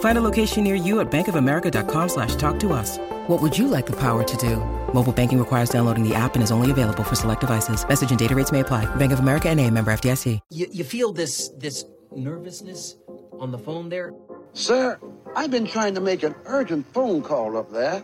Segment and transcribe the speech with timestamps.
[0.00, 2.98] Find a location near you at bankofamerica.com slash talk to us.
[3.28, 4.56] What would you like the power to do?
[4.92, 7.86] Mobile banking requires downloading the app and is only available for select devices.
[7.88, 8.84] Message and data rates may apply.
[8.96, 10.40] Bank of America and a member FDIC.
[10.50, 12.96] You, you feel this this nervousness
[13.38, 14.12] on the phone there?
[14.52, 14.98] Sir,
[15.36, 18.02] I've been trying to make an urgent phone call up there.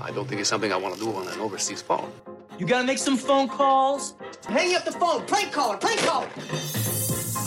[0.00, 2.10] I don't think it's something I want to do on an overseas phone.
[2.58, 4.14] You gotta make some phone calls.
[4.48, 5.26] Hang up the phone.
[5.26, 5.76] Prank caller.
[5.76, 6.28] Prank caller.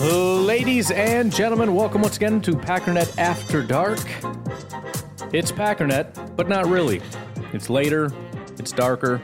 [0.03, 3.99] Ladies and gentlemen, welcome once again to Packernet After Dark.
[5.33, 7.01] It's Packernet, but not really.
[7.53, 8.11] It's later,
[8.59, 9.21] it's darker,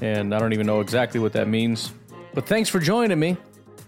[0.00, 1.92] and I don't even know exactly what that means.
[2.32, 3.36] But thanks for joining me.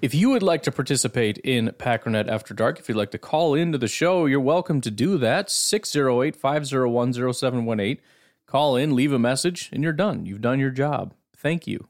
[0.02, 3.54] If you would like to participate in Packernet After Dark, if you'd like to call
[3.54, 5.50] into the show, you're welcome to do that.
[5.50, 7.96] 608 501 0718.
[8.44, 10.26] Call in, leave a message, and you're done.
[10.26, 11.14] You've done your job.
[11.34, 11.88] Thank you.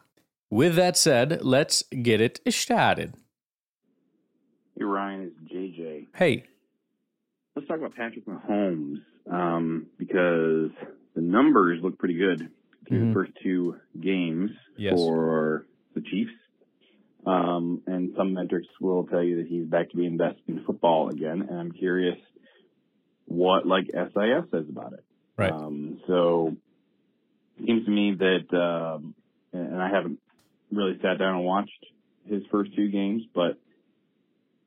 [0.48, 3.14] With that said, let's get it started.
[4.78, 6.06] Hey, Ryan, it's JJ.
[6.16, 6.44] Hey,
[7.56, 8.98] Let's talk about Patrick Mahomes
[9.28, 10.70] um, because
[11.16, 12.48] the numbers look pretty good
[12.86, 13.08] through Mhm.
[13.08, 14.92] the first two games Yes.
[14.94, 16.30] for the Chiefs.
[17.26, 21.08] Um, and some metrics will tell you that he's back to being best in football
[21.08, 21.42] again.
[21.42, 22.16] And I'm curious
[23.24, 25.04] what like SIS says about it.
[25.36, 25.50] Right.
[25.50, 26.56] Um, so
[27.58, 29.16] it seems to me that, um,
[29.52, 30.20] and I haven't
[30.70, 31.86] really sat down and watched
[32.24, 33.58] his first two games, but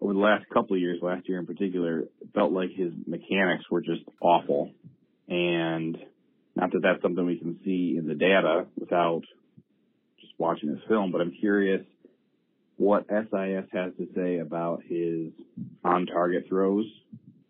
[0.02, 3.82] over the last couple of years, last year in particular, felt like his mechanics were
[3.82, 4.72] just awful.
[5.28, 5.98] And
[6.56, 9.22] not that that's something we can see in the data without
[10.20, 11.86] just watching his film, but I'm curious
[12.78, 15.32] what SIS has to say about his
[15.84, 16.86] on target throws.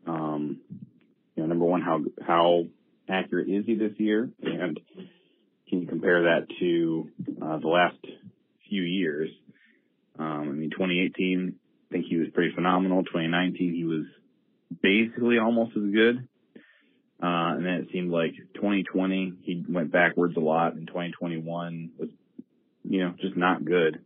[0.06, 0.60] Um,
[1.36, 2.66] you know, number one, how, how
[3.08, 4.30] accurate is he this year?
[4.44, 4.78] And
[5.70, 7.10] can you compare that to
[7.42, 7.96] uh, the last
[8.68, 9.30] few years?
[10.20, 11.61] Um, I mean, 2018, I
[11.92, 13.04] think he was pretty phenomenal.
[13.04, 14.06] 2019, he was
[14.82, 16.28] basically almost as good.
[17.22, 22.10] Uh, and then it seemed like 2020, he went backwards a lot, and 2021 was,
[22.84, 24.00] you know, just not good.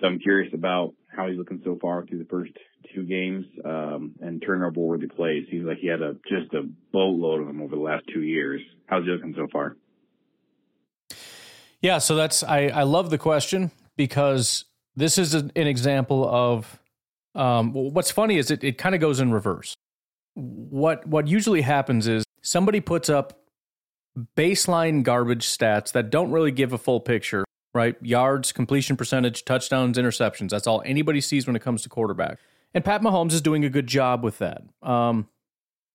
[0.00, 2.52] So I'm curious about how he's looking so far through the first
[2.94, 5.46] two games, um, and turnover worthy plays.
[5.50, 6.62] Seems like he had a, just a
[6.92, 8.60] boatload of them over the last two years.
[8.86, 9.76] How's he looking so far?
[11.80, 14.64] Yeah, so that's I, I love the question because
[14.98, 16.80] this is an, example of
[17.34, 19.74] um, what's funny is it, it kind of goes in reverse.
[20.34, 23.40] What what usually happens is somebody puts up
[24.36, 27.44] baseline garbage stats that don't really give a full picture,
[27.74, 27.96] right?
[28.02, 30.50] Yards, completion percentage, touchdowns, interceptions.
[30.50, 32.38] That's all anybody sees when it comes to quarterback.
[32.74, 34.62] And Pat Mahomes is doing a good job with that.
[34.82, 35.28] Um,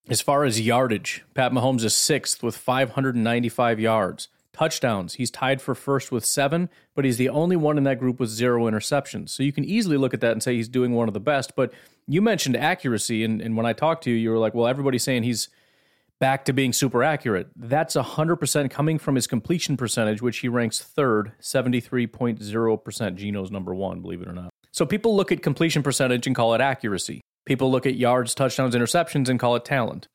[0.09, 4.29] as far as yardage, Pat Mahomes is sixth with 595 yards.
[4.53, 8.19] Touchdowns, he's tied for first with seven, but he's the only one in that group
[8.19, 9.29] with zero interceptions.
[9.29, 11.55] So you can easily look at that and say he's doing one of the best.
[11.55, 11.73] But
[12.07, 15.03] you mentioned accuracy, and, and when I talked to you, you were like, well, everybody's
[15.03, 15.49] saying he's
[16.19, 17.47] back to being super accurate.
[17.55, 23.15] That's 100% coming from his completion percentage, which he ranks third, 73.0%.
[23.15, 24.49] Geno's number one, believe it or not.
[24.71, 27.21] So people look at completion percentage and call it accuracy.
[27.45, 30.07] People look at yards, touchdowns, interceptions and call it talent.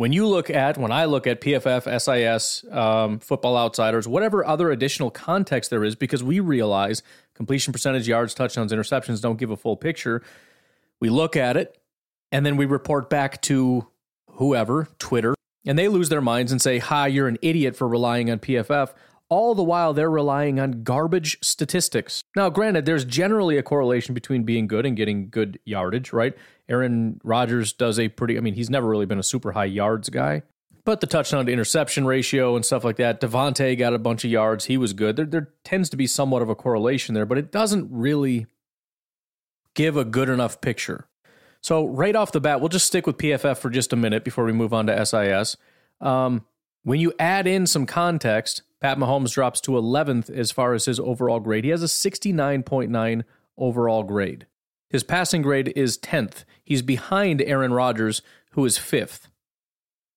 [0.00, 4.70] When you look at, when I look at PFF, SIS, um, Football Outsiders, whatever other
[4.70, 7.02] additional context there is, because we realize
[7.34, 10.22] completion percentage, yards, touchdowns, interceptions don't give a full picture.
[11.00, 11.76] We look at it
[12.32, 13.88] and then we report back to
[14.30, 15.34] whoever, Twitter,
[15.66, 18.94] and they lose their minds and say, Hi, you're an idiot for relying on PFF.
[19.30, 22.22] All the while, they're relying on garbage statistics.
[22.34, 26.36] Now, granted, there's generally a correlation between being good and getting good yardage, right?
[26.68, 30.08] Aaron Rodgers does a pretty, I mean, he's never really been a super high yards
[30.08, 30.42] guy,
[30.84, 34.30] but the touchdown to interception ratio and stuff like that, Davante got a bunch of
[34.32, 34.64] yards.
[34.64, 35.14] He was good.
[35.14, 38.46] There, there tends to be somewhat of a correlation there, but it doesn't really
[39.74, 41.06] give a good enough picture.
[41.62, 44.44] So, right off the bat, we'll just stick with PFF for just a minute before
[44.44, 45.56] we move on to SIS.
[46.00, 46.46] Um,
[46.82, 50.98] when you add in some context, Pat Mahomes drops to 11th as far as his
[50.98, 51.64] overall grade.
[51.64, 53.24] He has a 69.9
[53.58, 54.46] overall grade.
[54.88, 56.44] His passing grade is 10th.
[56.64, 58.22] He's behind Aaron Rodgers,
[58.52, 59.28] who is 5th.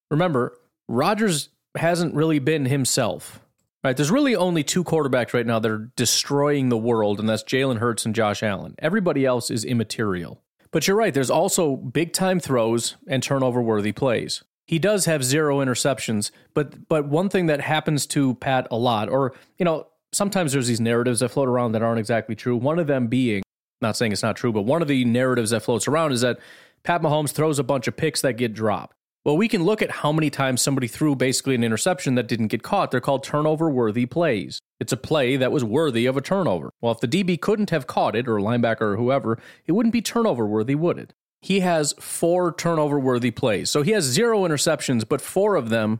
[0.10, 0.58] Remember,
[0.88, 3.40] Rodgers hasn't really been himself.
[3.84, 3.98] Right?
[3.98, 7.80] There's really only two quarterbacks right now that are destroying the world, and that's Jalen
[7.80, 8.76] Hurts and Josh Allen.
[8.80, 10.42] Everybody else is immaterial.
[10.72, 14.44] But you're right, there's also big time throws and turnover worthy plays.
[14.66, 19.10] He does have zero interceptions, but but one thing that happens to Pat a lot,
[19.10, 22.56] or you know, sometimes there's these narratives that float around that aren't exactly true.
[22.56, 23.44] One of them being,
[23.82, 26.40] not saying it's not true, but one of the narratives that floats around is that
[26.84, 28.96] Pat Mahomes throws a bunch of picks that get dropped.
[29.26, 32.48] Well, we can look at how many times somebody threw basically an interception that didn't
[32.48, 32.92] get caught.
[32.92, 34.60] They're called turnover worthy plays.
[34.82, 36.72] It's a play that was worthy of a turnover.
[36.82, 40.02] Well, if the DB couldn't have caught it, or linebacker or whoever, it wouldn't be
[40.02, 41.14] turnover worthy, would it?
[41.44, 43.70] He has four turnover worthy plays.
[43.70, 46.00] So he has zero interceptions, but four of them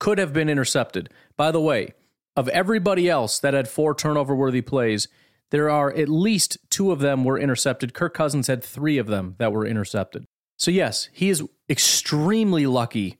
[0.00, 1.10] could have been intercepted.
[1.36, 1.92] By the way,
[2.34, 5.06] of everybody else that had four turnover worthy plays,
[5.50, 7.92] there are at least two of them were intercepted.
[7.92, 10.24] Kirk Cousins had three of them that were intercepted.
[10.56, 13.18] So yes, he is extremely lucky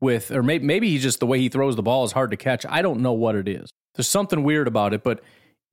[0.00, 2.64] with, or maybe, maybe just the way he throws the ball is hard to catch.
[2.66, 3.68] I don't know what it is.
[3.94, 5.22] There's something weird about it, but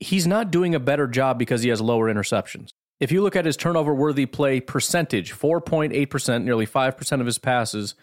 [0.01, 2.71] he's not doing a better job because he has lower interceptions.
[2.99, 7.95] If you look at his turnover worthy play percentage, 4.8%, nearly 5% of his passes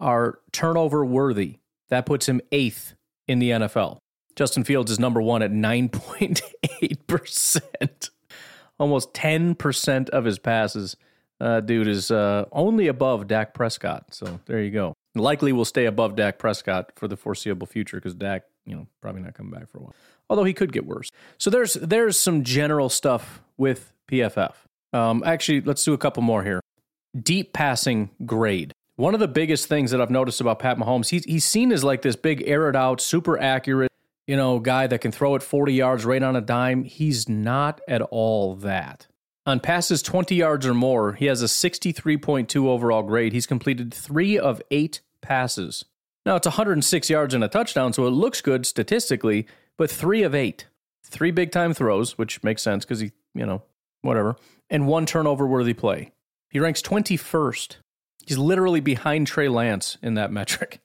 [0.00, 1.58] are turnover worthy.
[1.88, 2.94] That puts him eighth
[3.26, 3.98] in the NFL.
[4.36, 8.10] Justin Fields is number one at 9.8%.
[8.78, 10.96] Almost 10% of his passes
[11.40, 14.14] uh, dude is uh, only above Dak Prescott.
[14.14, 14.94] So there you go.
[15.14, 19.22] Likely will stay above Dak Prescott for the foreseeable future because Dak, you know, probably
[19.22, 19.94] not coming back for a while.
[20.30, 21.10] Although he could get worse.
[21.38, 24.54] So there's there's some general stuff with PFF.
[24.92, 26.60] Um, actually, let's do a couple more here.
[27.20, 28.72] Deep passing grade.
[28.96, 31.84] One of the biggest things that I've noticed about Pat Mahomes, he's he's seen as
[31.84, 33.92] like this big, air it out, super accurate,
[34.26, 36.84] you know, guy that can throw it 40 yards right on a dime.
[36.84, 39.06] He's not at all that.
[39.46, 43.32] On passes 20 yards or more, he has a 63.2 overall grade.
[43.32, 45.86] He's completed three of eight passes.
[46.26, 49.46] Now, it's 106 yards and a touchdown, so it looks good statistically,
[49.78, 50.66] but three of eight.
[51.02, 53.62] Three big time throws, which makes sense because he, you know,
[54.02, 54.36] whatever,
[54.70, 56.12] and one turnover worthy play.
[56.50, 57.76] He ranks 21st.
[58.26, 60.80] He's literally behind Trey Lance in that metric.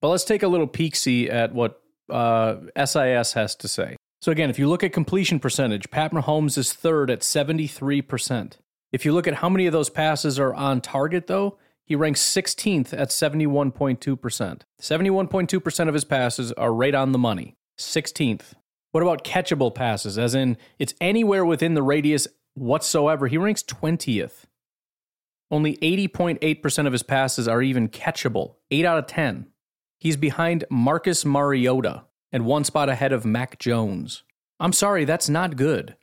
[0.00, 1.80] But let's take a little peek see at what
[2.10, 3.96] uh, SIS has to say.
[4.20, 8.54] So again, if you look at completion percentage, Pat Mahomes is third at 73%.
[8.90, 12.20] If you look at how many of those passes are on target, though, he ranks
[12.20, 14.60] 16th at 71.2%.
[14.80, 17.54] 71.2% of his passes are right on the money.
[17.78, 18.54] 16th.
[18.92, 23.26] What about catchable passes, as in it's anywhere within the radius whatsoever?
[23.26, 24.44] He ranks 20th.
[25.50, 29.46] Only 80.8% of his passes are even catchable, 8 out of 10.
[29.98, 34.24] He's behind Marcus Mariota, and one spot ahead of Mac Jones.
[34.58, 35.96] I'm sorry, that's not good.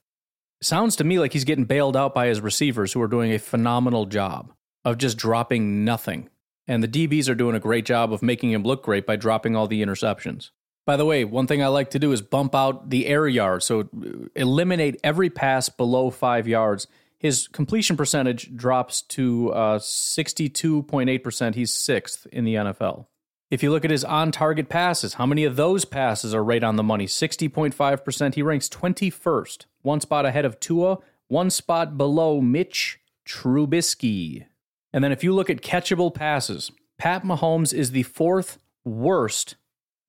[0.61, 3.39] Sounds to me like he's getting bailed out by his receivers who are doing a
[3.39, 4.53] phenomenal job
[4.85, 6.29] of just dropping nothing.
[6.67, 9.55] And the DBs are doing a great job of making him look great by dropping
[9.55, 10.51] all the interceptions.
[10.89, 13.65] By the way, one thing I like to do is bump out the air yards,
[13.65, 13.87] so
[14.35, 16.87] eliminate every pass below five yards.
[17.19, 21.53] His completion percentage drops to uh, 62.8%.
[21.53, 23.05] He's sixth in the NFL.
[23.51, 26.63] If you look at his on target passes, how many of those passes are right
[26.63, 27.05] on the money?
[27.05, 28.33] 60.5%.
[28.33, 34.47] He ranks 21st, one spot ahead of Tua, one spot below Mitch Trubisky.
[34.91, 39.53] And then if you look at catchable passes, Pat Mahomes is the fourth worst.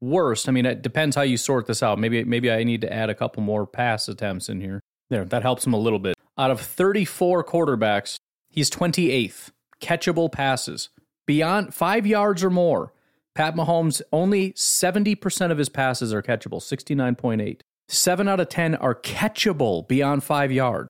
[0.00, 0.48] Worst.
[0.48, 1.98] I mean, it depends how you sort this out.
[1.98, 4.80] Maybe maybe I need to add a couple more pass attempts in here.
[5.10, 6.16] There, that helps him a little bit.
[6.38, 8.16] Out of 34 quarterbacks,
[8.48, 9.50] he's 28th.
[9.80, 10.88] Catchable passes.
[11.26, 12.92] Beyond five yards or more.
[13.34, 17.60] Pat Mahomes, only 70% of his passes are catchable, 69.8.
[17.88, 20.88] Seven out of 10 are catchable beyond five yards.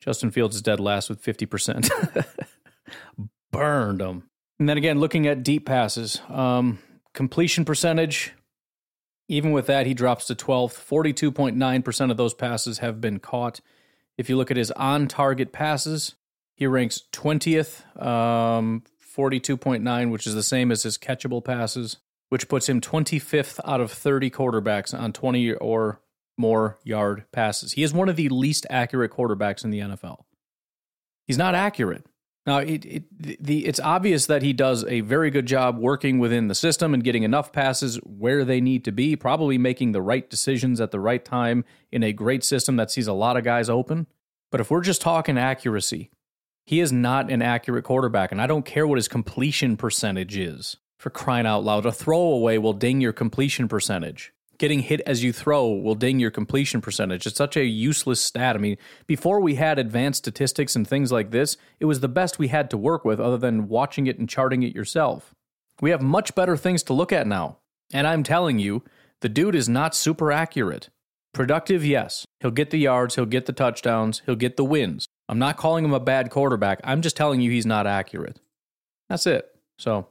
[0.00, 2.26] Justin Fields is dead last with 50%.
[3.52, 4.28] Burned them.
[4.58, 6.78] And then again, looking at deep passes, um,
[7.14, 8.32] completion percentage,
[9.28, 10.74] even with that, he drops to 12th.
[10.74, 13.60] 42.9% of those passes have been caught.
[14.18, 16.14] If you look at his on target passes,
[16.54, 18.82] he ranks 20th, um,
[19.16, 21.96] 42.9, which is the same as his catchable passes,
[22.28, 26.00] which puts him 25th out of 30 quarterbacks on 20 or
[26.38, 27.72] more yard passes.
[27.72, 30.24] He is one of the least accurate quarterbacks in the NFL.
[31.26, 32.04] He's not accurate.
[32.44, 33.04] Now, it, it,
[33.44, 37.04] the, it's obvious that he does a very good job working within the system and
[37.04, 40.98] getting enough passes where they need to be, probably making the right decisions at the
[40.98, 44.08] right time in a great system that sees a lot of guys open.
[44.50, 46.10] But if we're just talking accuracy,
[46.64, 50.76] He is not an accurate quarterback, and I don't care what his completion percentage is.
[50.98, 54.32] For crying out loud, a throwaway will ding your completion percentage.
[54.62, 57.26] Getting hit as you throw will ding your completion percentage.
[57.26, 58.54] It's such a useless stat.
[58.54, 58.76] I mean,
[59.08, 62.70] before we had advanced statistics and things like this, it was the best we had
[62.70, 65.34] to work with other than watching it and charting it yourself.
[65.80, 67.58] We have much better things to look at now.
[67.92, 68.84] And I'm telling you,
[69.20, 70.90] the dude is not super accurate.
[71.34, 72.24] Productive, yes.
[72.38, 75.06] He'll get the yards, he'll get the touchdowns, he'll get the wins.
[75.28, 76.80] I'm not calling him a bad quarterback.
[76.84, 78.38] I'm just telling you he's not accurate.
[79.08, 79.44] That's it.
[79.76, 80.06] So,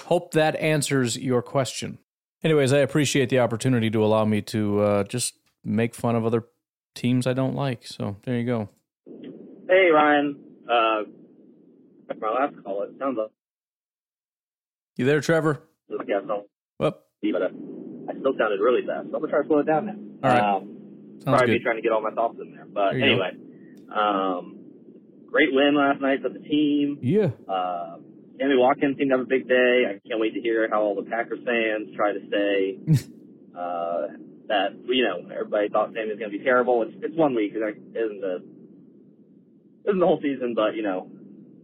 [0.00, 1.98] hope that answers your question.
[2.44, 5.34] Anyways, I appreciate the opportunity to allow me to uh, just
[5.64, 6.44] make fun of other
[6.94, 7.86] teams I don't like.
[7.86, 8.68] So, there you go.
[9.68, 10.38] Hey, Ryan.
[10.68, 11.02] Uh,
[12.20, 13.30] my last call, it sounds like.
[14.96, 15.62] You there, Trevor?
[15.98, 16.46] I guess I'll.
[16.78, 17.00] Whoop.
[17.22, 17.46] But uh,
[18.08, 19.08] I still sounded really fast.
[19.10, 20.28] So I'm going to try to slow it down now.
[20.28, 20.56] All right.
[20.56, 20.68] Um,
[21.24, 21.58] Sounds probably good.
[21.60, 22.66] be trying to get all my thoughts in there.
[22.66, 23.30] But There anyway,
[23.94, 24.58] um,
[25.30, 26.98] great win last night for the team.
[27.00, 27.30] Yeah.
[27.48, 27.98] Uh,
[28.42, 29.84] Sammy Watkins seemed to have a big day.
[29.88, 32.78] I can't wait to hear how all the Packers fans try to say
[33.56, 34.08] uh,
[34.48, 36.82] that you know everybody thought Sammy was going to be terrible.
[36.82, 38.42] It's it's one week, it isn't the
[39.86, 41.08] isn't the whole season, but you know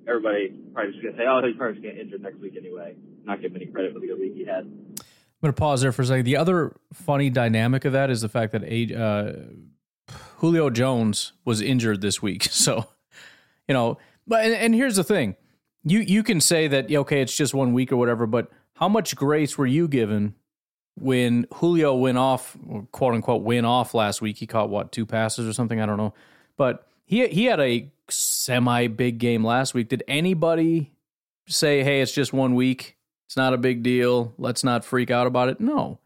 [0.06, 2.38] everybody probably just going to say, oh, he's probably just going to get injured next
[2.40, 2.94] week anyway.
[3.24, 4.64] Not give him any credit for the good week he had.
[4.64, 6.24] I'm going to pause there for a second.
[6.24, 8.62] The other funny dynamic of that is the fact that
[8.96, 12.48] uh, Julio Jones was injured this week.
[12.52, 12.86] So,
[13.66, 15.36] you know, but and, and here's the thing:
[15.84, 19.16] you you can say that okay, it's just one week or whatever, but how much
[19.16, 20.34] grace were you given
[20.96, 22.56] when Julio went off,
[22.92, 24.38] quote unquote, went off last week?
[24.38, 25.80] He caught what two passes or something?
[25.80, 26.14] I don't know,
[26.56, 29.88] but he he had a semi big game last week.
[29.88, 30.92] Did anybody
[31.46, 32.96] say, hey, it's just one week?
[33.26, 34.34] It's not a big deal.
[34.38, 35.60] Let's not freak out about it.
[35.60, 35.98] No.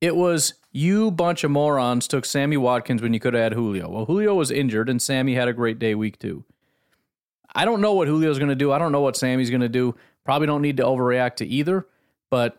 [0.00, 3.88] It was you bunch of morons took Sammy Watkins when you could have had Julio.
[3.88, 6.44] Well, Julio was injured and Sammy had a great day week two.
[7.54, 8.72] I don't know what Julio's going to do.
[8.72, 9.94] I don't know what Sammy's going to do.
[10.24, 11.86] Probably don't need to overreact to either.
[12.30, 12.58] But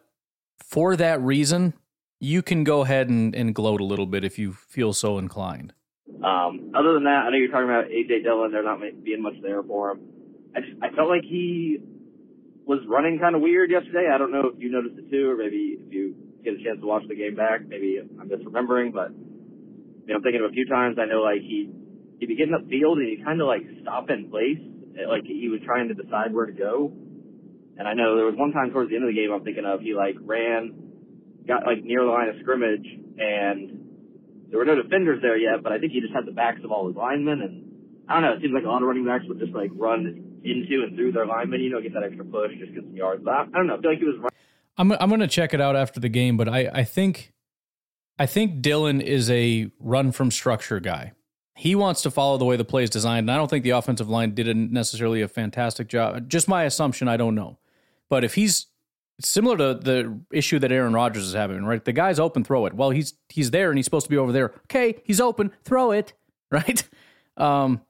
[0.63, 1.73] for that reason,
[2.19, 5.73] you can go ahead and, and gloat a little bit if you feel so inclined.
[6.23, 8.51] Um, other than that, I know you're talking about AJ Dillon.
[8.51, 9.99] There not being much there for him.
[10.55, 11.79] I just I felt like he
[12.65, 14.09] was running kind of weird yesterday.
[14.13, 16.79] I don't know if you noticed it too, or maybe if you get a chance
[16.79, 18.93] to watch the game back, maybe I'm misremembering.
[18.93, 20.97] But you know, I'm thinking of a few times.
[20.99, 21.69] I know like he
[22.19, 24.61] he'd be getting upfield and he kind of like stop in place,
[24.95, 26.91] Uh, like he was trying to decide where to go.
[27.77, 29.65] And I know there was one time towards the end of the game I'm thinking
[29.65, 30.73] of he like ran,
[31.47, 32.87] got like near the line of scrimmage,
[33.17, 33.85] and
[34.49, 36.71] there were no defenders there yet, but I think he just had the backs of
[36.71, 37.65] all his linemen, and
[38.07, 38.33] I don't know.
[38.33, 41.11] It seems like a lot of running backs would just like run into and through
[41.11, 43.21] their linemen, you know, get that extra push, just get some yards.
[43.23, 43.75] But I, I don't know.
[43.75, 44.15] I feel like he was.
[44.15, 44.29] Running.
[44.77, 47.33] I'm I'm to check it out after the game, but I I think
[48.17, 51.13] I think Dillon is a run from structure guy.
[51.57, 53.69] He wants to follow the way the play is designed, and I don't think the
[53.71, 56.27] offensive line did a necessarily a fantastic job.
[56.29, 57.57] Just my assumption, I don't know.
[58.09, 58.67] But if he's
[59.21, 61.83] similar to the issue that Aaron Rodgers is having, right?
[61.83, 62.74] The guy's open, throw it.
[62.74, 64.53] Well, he's he's there and he's supposed to be over there.
[64.65, 66.13] Okay, he's open, throw it,
[66.51, 66.83] right?
[67.38, 67.81] Um,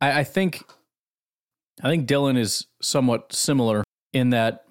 [0.00, 0.64] I, I think
[1.82, 4.64] I think Dillon is somewhat similar in that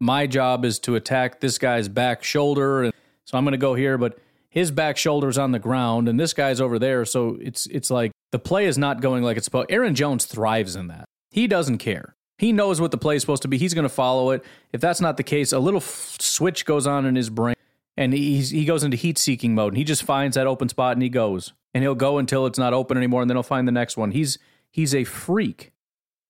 [0.00, 2.92] my job is to attack this guy's back shoulder, and
[3.24, 4.18] so I'm going to go here, but
[4.50, 7.04] his back shoulder's on the ground, and this guy's over there.
[7.04, 9.70] So it's it's like the play is not going like it's supposed.
[9.70, 11.04] Aaron Jones thrives in that.
[11.30, 12.16] He doesn't care.
[12.38, 13.58] He knows what the play is supposed to be.
[13.58, 14.42] He's going to follow it.
[14.72, 17.54] If that's not the case, a little f- switch goes on in his brain,
[17.98, 19.74] and he's, he goes into heat seeking mode.
[19.74, 22.58] And he just finds that open spot and he goes, and he'll go until it's
[22.58, 24.12] not open anymore, and then he'll find the next one.
[24.12, 24.38] He's
[24.70, 25.72] he's a freak.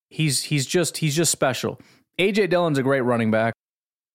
[0.09, 1.81] He's he's just he's just special.
[2.19, 3.55] AJ Dillon's a great running back,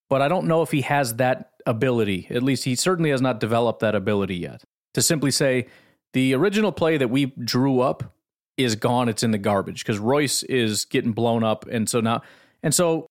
[0.09, 2.27] but I don't know if he has that ability.
[2.29, 4.63] At least he certainly has not developed that ability yet.
[4.93, 5.67] To simply say
[6.13, 8.15] the original play that we drew up
[8.57, 12.21] is gone, it's in the garbage because Royce is getting blown up, and so now
[12.63, 13.07] and so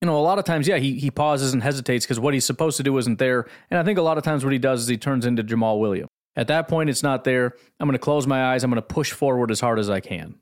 [0.00, 2.46] you know a lot of times, yeah, he he pauses and hesitates because what he's
[2.46, 4.82] supposed to do isn't there, and I think a lot of times what he does
[4.82, 6.08] is he turns into Jamaal Williams.
[6.34, 7.54] At that point, it's not there.
[7.80, 8.62] I'm going to close my eyes.
[8.62, 10.36] I'm going to push forward as hard as I can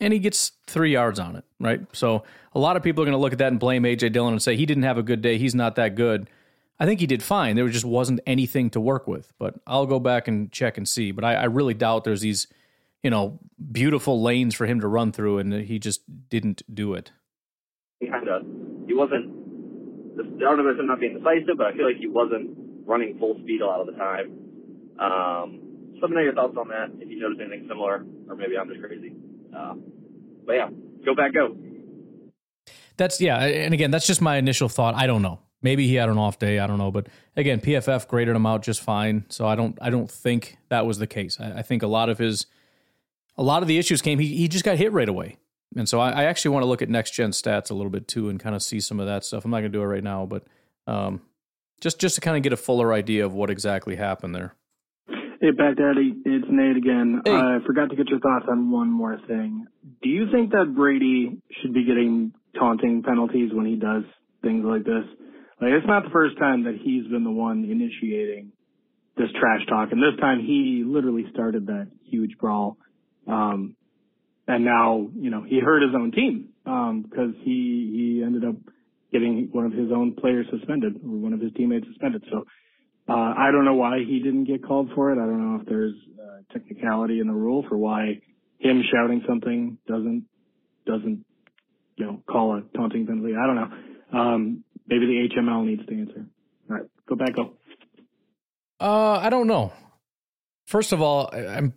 [0.00, 1.80] and he gets three yards on it, right?
[1.92, 4.32] So a lot of people are going to look at that and blame AJ Dillon
[4.32, 5.38] and say he didn't have a good day.
[5.38, 6.28] He's not that good.
[6.80, 7.56] I think he did fine.
[7.56, 9.34] There just wasn't anything to work with.
[9.38, 11.12] But I'll go back and check and see.
[11.12, 12.46] But I, I really doubt there's these,
[13.02, 13.38] you know,
[13.70, 17.12] beautiful lanes for him to run through, and he just didn't do it.
[18.00, 18.42] He kind of
[18.86, 19.38] he wasn't.
[20.18, 22.56] I don't know if it's not being decisive, but I feel like he wasn't
[22.86, 24.32] running full speed a lot of the time.
[24.98, 25.60] Um,
[25.94, 26.90] so let me know your thoughts on that.
[26.98, 29.12] If you notice anything similar, or maybe I'm just crazy.
[29.54, 29.74] Uh,
[30.46, 30.68] but yeah,
[31.04, 31.56] go back, go.
[32.96, 34.94] That's yeah, and again, that's just my initial thought.
[34.94, 35.40] I don't know.
[35.62, 36.58] Maybe he had an off day.
[36.58, 39.26] I don't know, but again, PFF graded him out just fine.
[39.28, 41.38] So I don't, I don't think that was the case.
[41.38, 42.46] I, I think a lot of his,
[43.36, 44.18] a lot of the issues came.
[44.18, 45.36] He he just got hit right away.
[45.76, 48.08] And so I, I actually want to look at next gen stats a little bit
[48.08, 49.44] too and kind of see some of that stuff.
[49.44, 50.44] I'm not going to do it right now, but
[50.86, 51.22] um,
[51.80, 54.54] just just to kind of get a fuller idea of what exactly happened there.
[55.40, 57.22] Hey, Back Daddy, it's Nate again.
[57.24, 57.34] Hey.
[57.34, 59.66] I forgot to get your thoughts on one more thing.
[60.02, 64.02] Do you think that Brady should be getting taunting penalties when he does
[64.42, 65.04] things like this?
[65.60, 68.52] Like, it's not the first time that he's been the one initiating
[69.16, 72.78] this trash talk, and this time he literally started that huge brawl.
[73.26, 73.76] Um,
[74.48, 78.56] and now, you know, he hurt his own team because um, he he ended up
[79.12, 82.24] getting one of his own players suspended or one of his teammates suspended.
[82.30, 82.46] So
[83.08, 85.14] uh, I don't know why he didn't get called for it.
[85.14, 88.20] I don't know if there's a technicality in the rule for why
[88.58, 90.26] him shouting something doesn't
[90.86, 91.24] doesn't
[91.96, 93.34] you know call a taunting penalty.
[93.34, 94.18] I don't know.
[94.18, 96.26] Um, maybe the HML needs to answer.
[96.68, 97.54] All right, go back up.
[98.80, 99.72] Uh, I don't know.
[100.66, 101.74] First of all, I'm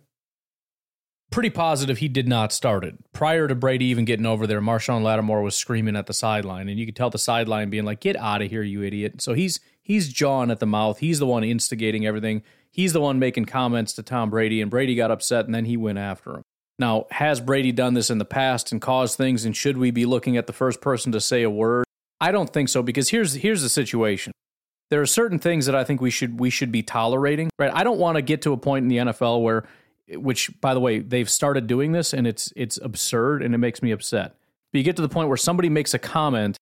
[1.30, 2.94] pretty positive he did not start it.
[3.12, 6.78] Prior to Brady even getting over there, Marshon Lattimore was screaming at the sideline, and
[6.78, 9.60] you could tell the sideline being like, "Get out of here, you idiot!" So he's
[9.82, 10.98] he's jawing at the mouth.
[10.98, 12.42] He's the one instigating everything.
[12.70, 15.76] He's the one making comments to Tom Brady, and Brady got upset, and then he
[15.76, 16.42] went after him.
[16.78, 19.44] Now, has Brady done this in the past and caused things?
[19.44, 21.84] And should we be looking at the first person to say a word?
[22.24, 24.32] I don't think so because here's here's the situation.
[24.88, 27.50] There are certain things that I think we should we should be tolerating.
[27.58, 27.70] Right?
[27.74, 29.64] I don't want to get to a point in the NFL where
[30.08, 33.82] which by the way they've started doing this and it's it's absurd and it makes
[33.82, 34.36] me upset
[34.72, 36.56] but you get to the point where somebody makes a comment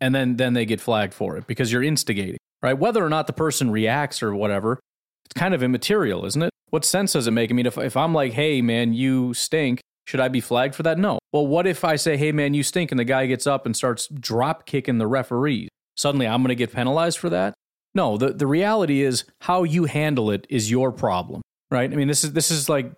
[0.00, 3.26] and then then they get flagged for it because you're instigating right whether or not
[3.26, 4.78] the person reacts or whatever
[5.24, 7.96] it's kind of immaterial isn't it what sense does it make i mean if, if
[7.96, 10.98] i'm like hey man you stink should i be flagged for that?
[10.98, 11.18] No.
[11.32, 13.76] Well what if i say hey man you stink and the guy gets up and
[13.76, 17.54] starts drop kicking the referee suddenly i'm going to get penalized for that?
[17.94, 18.16] No.
[18.18, 21.90] The, the reality is how you handle it is your problem right?
[21.92, 22.92] I mean, this is this is like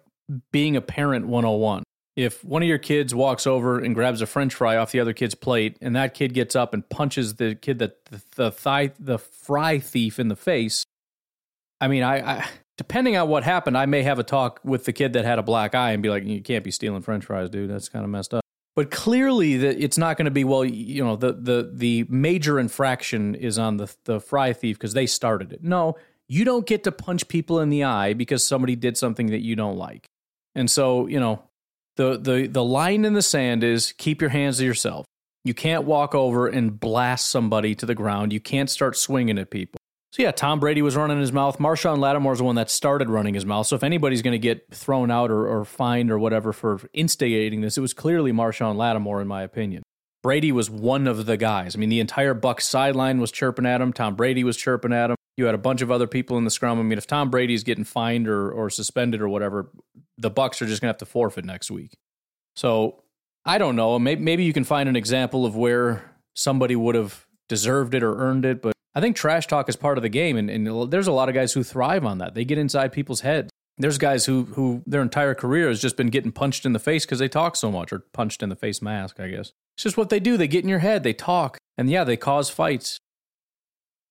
[0.52, 1.82] being a parent 101.
[2.16, 5.12] If one of your kids walks over and grabs a french fry off the other
[5.12, 8.92] kid's plate and that kid gets up and punches the kid that the, the thigh
[8.98, 10.84] the fry thief in the face,
[11.80, 14.92] I mean, I, I depending on what happened, I may have a talk with the
[14.94, 17.50] kid that had a black eye and be like, "You can't be stealing French fries,
[17.50, 17.68] dude.
[17.68, 18.42] That's kind of messed up."
[18.74, 20.64] But clearly, that it's not going to be well.
[20.64, 25.06] You know, the the the major infraction is on the the fry thief because they
[25.06, 25.62] started it.
[25.62, 25.96] No,
[26.28, 29.56] you don't get to punch people in the eye because somebody did something that you
[29.56, 30.06] don't like.
[30.54, 31.42] And so, you know,
[31.96, 35.04] the the the line in the sand is keep your hands to yourself.
[35.44, 38.32] You can't walk over and blast somebody to the ground.
[38.32, 39.77] You can't start swinging at people.
[40.18, 41.58] So yeah, Tom Brady was running his mouth.
[41.58, 43.68] Marshon Lattimore's the one that started running his mouth.
[43.68, 47.60] So if anybody's going to get thrown out or, or fined or whatever for instigating
[47.60, 49.84] this, it was clearly Marshon Lattimore, in my opinion.
[50.24, 51.76] Brady was one of the guys.
[51.76, 53.92] I mean, the entire Bucs sideline was chirping at him.
[53.92, 55.16] Tom Brady was chirping at him.
[55.36, 56.80] You had a bunch of other people in the scrum.
[56.80, 59.70] I mean, if Tom Brady's getting fined or, or suspended or whatever,
[60.16, 61.92] the Bucs are just going to have to forfeit next week.
[62.56, 63.04] So
[63.44, 63.96] I don't know.
[64.00, 68.18] Maybe, maybe you can find an example of where somebody would have deserved it or
[68.18, 68.60] earned it.
[68.60, 71.28] But I think trash talk is part of the game, and, and there's a lot
[71.28, 72.34] of guys who thrive on that.
[72.34, 73.48] They get inside people's heads.
[73.76, 77.06] There's guys who who their entire career has just been getting punched in the face
[77.06, 79.52] because they talk so much, or punched in the face mask, I guess.
[79.76, 80.36] It's just what they do.
[80.36, 81.04] They get in your head.
[81.04, 82.98] They talk, and yeah, they cause fights.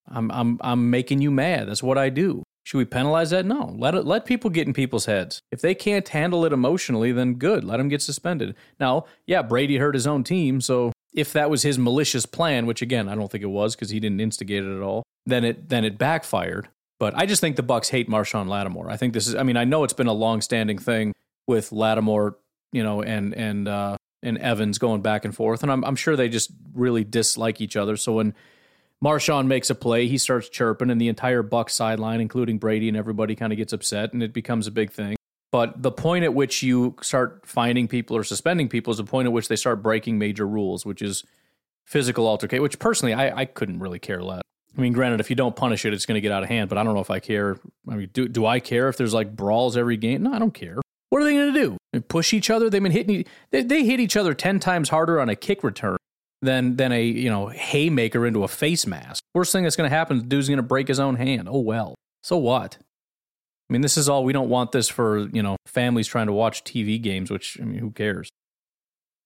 [0.07, 1.67] I'm I'm I'm making you mad.
[1.67, 2.43] That's what I do.
[2.63, 3.45] Should we penalize that?
[3.45, 3.75] No.
[3.77, 5.41] Let it, let people get in people's heads.
[5.51, 7.65] If they can't handle it emotionally, then good.
[7.65, 8.55] Let them get suspended.
[8.79, 12.81] Now, yeah, Brady hurt his own team, so if that was his malicious plan, which
[12.81, 15.67] again I don't think it was because he didn't instigate it at all, then it
[15.67, 16.69] then it backfired.
[16.99, 18.89] But I just think the Bucs hate Marshon Lattimore.
[18.89, 19.35] I think this is.
[19.35, 21.13] I mean, I know it's been a long-standing thing
[21.47, 22.37] with Lattimore,
[22.71, 26.15] you know, and and uh, and Evans going back and forth, and I'm I'm sure
[26.15, 27.97] they just really dislike each other.
[27.97, 28.33] So when
[29.03, 32.97] Marshon makes a play, he starts chirping, and the entire Buc sideline, including Brady and
[32.97, 35.16] everybody, kind of gets upset, and it becomes a big thing.
[35.57, 39.25] But the point at which you start finding people or suspending people is the point
[39.25, 41.23] at which they start breaking major rules, which is
[41.83, 42.61] physical altercation.
[42.61, 44.43] Which personally, I, I couldn't really care less.
[44.77, 46.69] I mean, granted, if you don't punish it, it's going to get out of hand.
[46.69, 47.57] But I don't know if I care.
[47.89, 50.21] I mean, do do I care if there's like brawls every game?
[50.21, 50.79] No, I don't care.
[51.09, 52.01] What are they going to do?
[52.01, 52.69] Push each other?
[52.69, 53.25] They've been hitting.
[53.49, 55.97] They, they hit each other ten times harder on a kick return
[56.43, 59.23] than than a you know haymaker into a face mask.
[59.33, 61.49] Worst thing that's going to happen, the dude's going to break his own hand.
[61.49, 61.95] Oh well.
[62.21, 62.77] So what?
[63.69, 66.33] I mean, this is all we don't want this for you know families trying to
[66.33, 67.29] watch TV games.
[67.29, 68.29] Which I mean, who cares?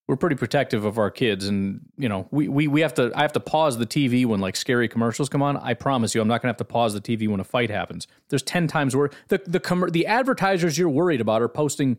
[0.08, 3.12] We're pretty protective of our kids, and you know we, we we have to.
[3.16, 5.58] I have to pause the TV when like scary commercials come on.
[5.58, 7.70] I promise you, I'm not going to have to pause the TV when a fight
[7.70, 8.08] happens.
[8.30, 9.14] There's ten times worse.
[9.28, 11.98] The the com- the advertisers you're worried about are posting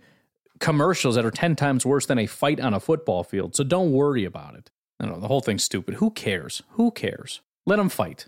[0.62, 3.56] commercials that are 10 times worse than a fight on a football field.
[3.56, 4.70] So don't worry about it.
[5.00, 5.20] I don't know.
[5.20, 5.94] The whole thing's stupid.
[5.94, 6.62] Who cares?
[6.70, 7.40] Who cares?
[7.66, 8.26] Let them fight.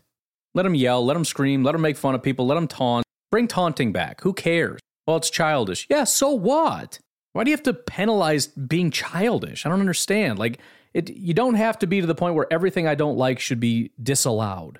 [0.52, 1.04] Let them yell.
[1.04, 1.62] Let them scream.
[1.62, 2.46] Let them make fun of people.
[2.46, 3.03] Let them taunt.
[3.34, 4.20] Bring taunting back.
[4.20, 4.78] Who cares?
[5.08, 5.88] Well, it's childish.
[5.90, 7.00] Yeah, so what?
[7.32, 9.66] Why do you have to penalize being childish?
[9.66, 10.38] I don't understand.
[10.38, 10.60] Like
[10.92, 13.58] it you don't have to be to the point where everything I don't like should
[13.58, 14.78] be disallowed.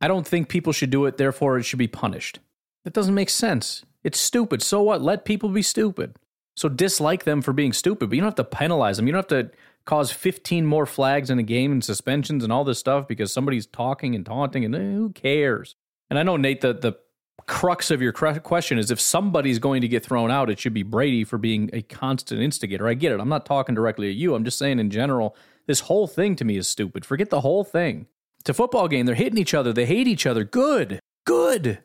[0.00, 2.40] I don't think people should do it, therefore it should be punished.
[2.82, 3.84] That doesn't make sense.
[4.02, 4.60] It's stupid.
[4.60, 5.00] So what?
[5.00, 6.16] Let people be stupid.
[6.56, 9.06] So dislike them for being stupid, but you don't have to penalize them.
[9.06, 9.52] You don't have to
[9.84, 13.66] cause 15 more flags in a game and suspensions and all this stuff because somebody's
[13.66, 15.76] talking and taunting and eh, who cares?
[16.10, 16.98] And I know Nate the the
[17.46, 20.82] crux of your question is if somebody's going to get thrown out, it should be
[20.82, 22.86] Brady for being a constant instigator.
[22.86, 23.20] I get it.
[23.20, 24.34] I'm not talking directly at you.
[24.34, 27.04] I'm just saying in general, this whole thing to me is stupid.
[27.04, 28.06] Forget the whole thing.
[28.40, 29.06] It's a football game.
[29.06, 29.72] They're hitting each other.
[29.72, 30.44] They hate each other.
[30.44, 31.00] Good.
[31.26, 31.82] Good.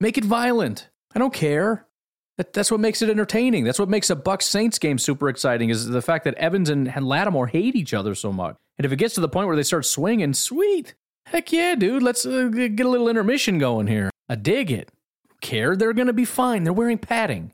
[0.00, 0.88] Make it violent.
[1.14, 1.86] I don't care.
[2.36, 3.64] That, that's what makes it entertaining.
[3.64, 6.86] That's what makes a Bucs Saints game super exciting is the fact that Evans and,
[6.86, 8.56] Lattimore hate each other so much.
[8.78, 10.94] And if it gets to the point where they start swinging, sweet.
[11.24, 12.02] Heck yeah, dude.
[12.02, 14.10] Let's uh, get a little intermission going here.
[14.28, 14.90] I dig it
[15.40, 15.76] care.
[15.76, 16.64] They're going to be fine.
[16.64, 17.52] They're wearing padding.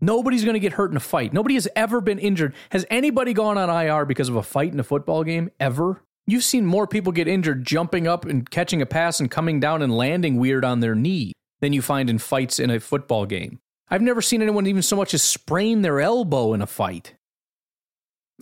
[0.00, 1.32] Nobody's going to get hurt in a fight.
[1.32, 2.54] Nobody has ever been injured.
[2.70, 6.02] Has anybody gone on IR because of a fight in a football game ever?
[6.26, 9.80] You've seen more people get injured jumping up and catching a pass and coming down
[9.80, 13.60] and landing weird on their knee than you find in fights in a football game.
[13.88, 17.14] I've never seen anyone even so much as sprain their elbow in a fight.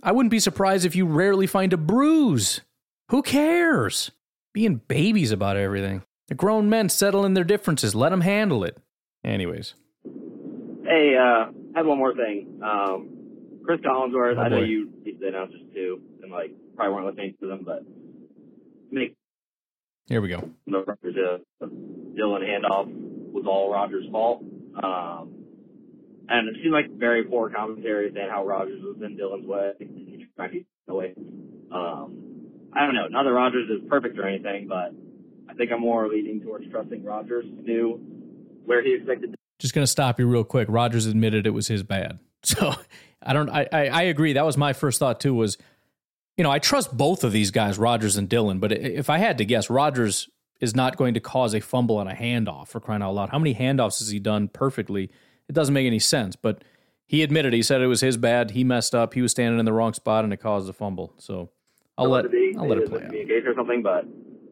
[0.01, 2.61] I wouldn't be surprised if you rarely find a bruise.
[3.09, 4.11] Who cares?
[4.53, 6.03] Being babies about everything.
[6.31, 7.93] The grown men settle in their differences.
[7.93, 8.77] Let them handle it.
[9.21, 9.73] Anyways.
[10.85, 12.61] Hey, uh, I have one more thing.
[12.63, 17.35] Um, Chris Collinsworth, oh, I know you the announcers too, and like probably weren't listening
[17.41, 17.83] to them, but
[18.89, 19.17] make
[20.07, 20.49] here we go.
[20.67, 21.41] The
[22.15, 24.41] Dillon handoff was all Rodgers' fault,
[24.81, 25.33] um,
[26.29, 29.73] and it seemed like very poor commentary saying how Rodgers was in Dillon's way,
[30.37, 31.13] trying to get away.
[31.73, 33.09] Um, I don't know.
[33.09, 34.93] Not that Rodgers is perfect or anything, but
[35.51, 37.99] I think I'm more leaning towards trusting Rodgers knew
[38.65, 39.33] where he expected.
[39.33, 40.67] To- Just going to stop you real quick.
[40.71, 42.19] Rodgers admitted it was his bad.
[42.43, 42.73] So
[43.21, 43.49] I don't.
[43.51, 44.33] I, I, I agree.
[44.33, 45.35] That was my first thought too.
[45.35, 45.59] Was
[46.37, 48.57] you know I trust both of these guys, Rodgers and Dillon.
[48.57, 50.27] But if I had to guess, Rodgers
[50.59, 53.29] is not going to cause a fumble on a handoff for crying out loud.
[53.29, 55.11] How many handoffs has he done perfectly?
[55.47, 56.35] It doesn't make any sense.
[56.35, 56.63] But
[57.05, 58.51] he admitted he said it was his bad.
[58.51, 59.13] He messed up.
[59.13, 61.13] He was standing in the wrong spot and it caused a fumble.
[61.19, 61.51] So
[61.99, 62.25] I'll let
[62.57, 63.13] I'll let it play out.
[63.13, 64.07] Or something, but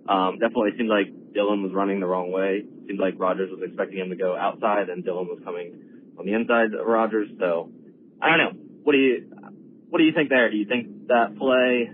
[0.10, 2.66] um, definitely seemed like Dillon was running the wrong way.
[2.88, 5.78] Seemed like Rodgers was expecting him to go outside, and Dillon was coming
[6.18, 7.30] on the inside of Rodgers.
[7.40, 7.70] So
[8.20, 8.52] I don't know.
[8.84, 9.30] What do you
[9.90, 10.50] what do you think there?
[10.50, 11.92] Do you think that play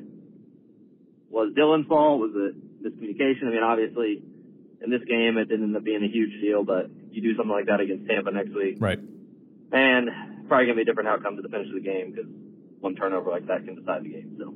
[1.29, 2.21] was Dillon's fault?
[2.21, 3.47] Was it miscommunication?
[3.47, 4.23] I mean, obviously,
[4.81, 7.51] in this game, it didn't end up being a huge deal, but you do something
[7.51, 8.99] like that against Tampa next week, right?
[9.71, 12.31] And probably gonna be a different outcome to the finish of the game because
[12.79, 14.37] one turnover like that can decide the game.
[14.39, 14.53] So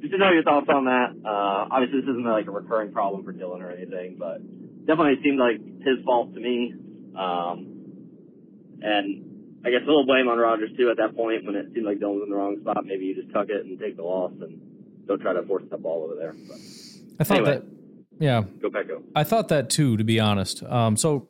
[0.00, 1.12] just to know your thoughts on that.
[1.24, 4.40] Uh, obviously, this isn't like a recurring problem for Dillon or anything, but
[4.86, 6.74] definitely seemed like his fault to me.
[7.16, 7.66] Um,
[8.82, 11.86] and I guess a little blame on Rodgers too at that point when it seemed
[11.86, 12.84] like Dillon was in the wrong spot.
[12.84, 14.60] Maybe you just tuck it and take the loss and
[15.06, 16.32] don't try to force that ball over there.
[16.48, 16.56] But
[17.18, 17.64] I thought anyway, that,
[18.18, 19.02] yeah, go back go.
[19.14, 20.62] I thought that too, to be honest.
[20.62, 21.28] Um, so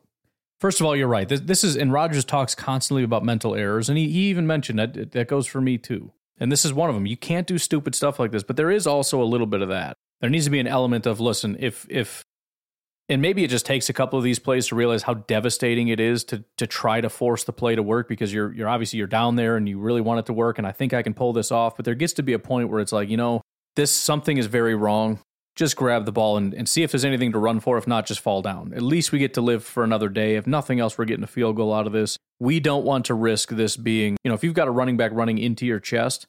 [0.61, 1.27] First of all, you're right.
[1.27, 4.77] This, this is, and Rodgers talks constantly about mental errors, and he, he even mentioned
[4.77, 6.11] that that goes for me too.
[6.41, 7.05] And this is one of them.
[7.05, 9.69] You can't do stupid stuff like this, but there is also a little bit of
[9.69, 9.95] that.
[10.21, 12.23] There needs to be an element of listen, if if
[13.07, 15.99] and maybe it just takes a couple of these plays to realize how devastating it
[15.99, 19.07] is to to try to force the play to work because you're you're obviously you're
[19.07, 21.31] down there and you really want it to work and I think I can pull
[21.31, 23.41] this off, but there gets to be a point where it's like, you know,
[23.75, 25.19] this something is very wrong.
[25.55, 27.77] Just grab the ball and, and see if there's anything to run for.
[27.77, 28.73] If not, just fall down.
[28.73, 30.35] At least we get to live for another day.
[30.35, 32.17] If nothing else, we're getting a field goal out of this.
[32.39, 35.11] We don't want to risk this being, you know, if you've got a running back
[35.13, 36.27] running into your chest,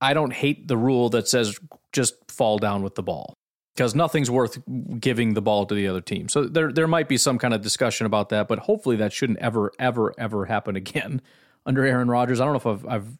[0.00, 1.58] I don't hate the rule that says
[1.92, 3.34] just fall down with the ball
[3.74, 4.58] because nothing's worth
[4.98, 6.28] giving the ball to the other team.
[6.28, 9.38] So there there might be some kind of discussion about that, but hopefully that shouldn't
[9.38, 11.22] ever ever ever happen again
[11.66, 12.40] under Aaron Rodgers.
[12.40, 13.18] I don't know if I've, I've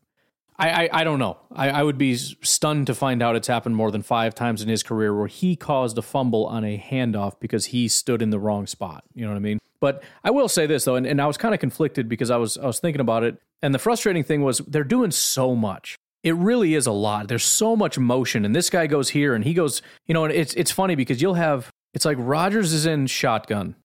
[0.58, 1.38] I, I, I don't know.
[1.52, 4.68] I, I would be stunned to find out it's happened more than five times in
[4.68, 8.38] his career where he caused a fumble on a handoff because he stood in the
[8.38, 9.04] wrong spot.
[9.14, 9.60] You know what I mean?
[9.80, 12.36] But I will say this though, and, and I was kind of conflicted because I
[12.36, 15.96] was I was thinking about it, and the frustrating thing was they're doing so much
[16.24, 17.28] it really is a lot.
[17.28, 20.34] There's so much motion, and this guy goes here and he goes, you know, and
[20.34, 23.76] it's it's funny because you'll have it's like Rodgers is in shotgun,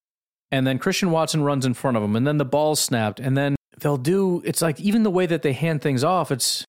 [0.51, 3.37] and then Christian Watson runs in front of him, and then the ball's snapped, and
[3.37, 6.65] then they'll do it's like even the way that they hand things off, it's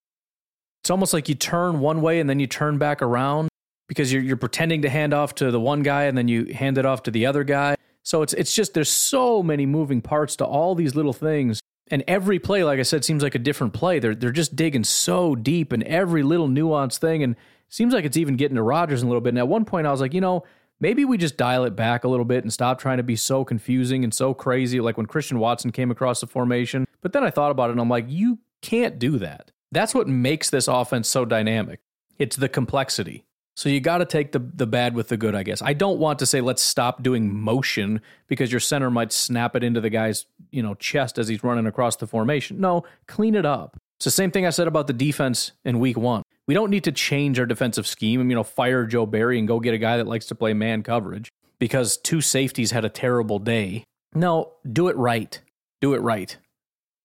[0.83, 3.49] it's almost like you turn one way and then you turn back around
[3.89, 6.79] because you're you're pretending to hand off to the one guy and then you hand
[6.79, 7.77] it off to the other guy.
[8.03, 12.03] So it's it's just there's so many moving parts to all these little things and
[12.09, 13.99] every play, like I said, seems like a different play.
[13.99, 17.37] They're they're just digging so deep in every little nuanced thing, and
[17.69, 19.31] seems like it's even getting to Rodgers a little bit.
[19.31, 20.45] And at one point, I was like, you know,
[20.85, 23.43] maybe we just dial it back a little bit and stop trying to be so
[23.43, 26.87] confusing and so crazy, like when Christian Watson came across the formation.
[27.01, 29.51] But then I thought about it and I'm like, you can't do that.
[29.73, 31.81] That's what makes this offense so dynamic.
[32.19, 33.25] It's the complexity.
[33.57, 35.63] So you got to take the the bad with the good, I guess.
[35.63, 39.65] I don't want to say let's stop doing motion because your center might snap it
[39.65, 42.61] into the guy's, you know, chest as he's running across the formation.
[42.61, 43.79] No, clean it up.
[43.99, 46.25] It's the same thing I said about the defense in week 1.
[46.47, 49.49] We don't need to change our defensive scheme and you know fire Joe Barry and
[49.49, 52.91] go get a guy that likes to play man coverage because two safeties had a
[52.91, 53.85] terrible day.
[54.15, 55.41] No, do it right.
[55.81, 56.37] Do it right.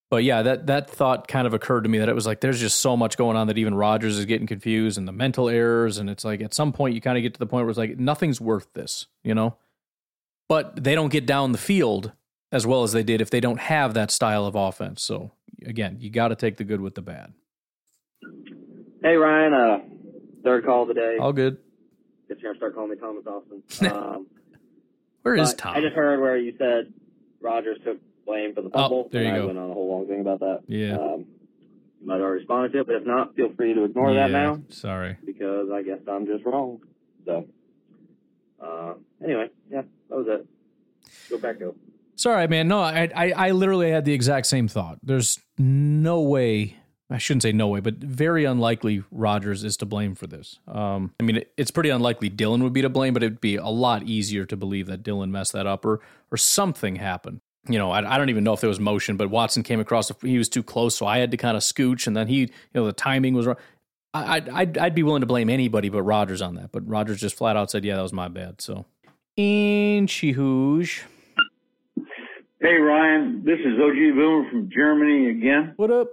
[0.10, 2.60] But yeah, that that thought kind of occurred to me that it was like there's
[2.60, 6.00] just so much going on that even Rodgers is getting confused and the mental errors
[6.00, 7.78] and it's like at some point you kind of get to the point where it's
[7.78, 9.56] like nothing's worth this, you know?
[10.48, 12.12] But they don't get down the field
[12.52, 15.04] as well as they did if they don't have that style of offense.
[15.04, 15.32] So
[15.64, 17.34] again, you got to take the good with the bad.
[19.02, 19.78] Hey Ryan, uh,
[20.44, 21.18] third call today.
[21.20, 21.58] All good.
[22.28, 23.64] Guess you're gonna start calling me Thomas Austin.
[23.98, 24.28] Um,
[25.24, 25.76] Where is Tom?
[25.76, 26.94] I just heard where you said
[27.42, 29.06] Rodgers took blame for the fumble.
[29.06, 29.48] Oh, there you and I go.
[29.48, 30.60] went on a whole long thing about that.
[30.68, 30.96] Yeah.
[30.98, 31.26] Um,
[32.02, 34.32] you might have already responded to it, but if not, feel free to ignore that
[34.32, 35.18] now Sorry.
[35.26, 36.80] because I guess I'm just wrong.
[37.26, 37.46] So,
[38.64, 40.48] uh, anyway, yeah, that was it.
[41.30, 41.76] Go back, go.
[42.16, 42.68] Sorry, man.
[42.68, 45.00] No, I, I I literally had the exact same thought.
[45.04, 46.76] There's no way.
[47.12, 50.60] I shouldn't say no way, but very unlikely Rodgers is to blame for this.
[50.68, 53.56] Um, I mean, it, it's pretty unlikely Dillon would be to blame, but it'd be
[53.56, 57.42] a lot easier to believe that Dillon messed that up or or something happened.
[57.68, 60.12] You know, I, I don't even know if there was motion, but Watson came across.
[60.22, 62.48] He was too close, so I had to kind of scooch, and then he, you
[62.76, 63.58] know, the timing was wrong.
[64.14, 67.20] I, I'd, I'd I'd be willing to blame anybody but Rodgers on that, but Rodgers
[67.20, 68.86] just flat out said, "Yeah, that was my bad." So,
[69.36, 71.02] hoosh.
[72.62, 75.74] Hey Ryan, this is OG Boomer from Germany again.
[75.78, 76.10] What up?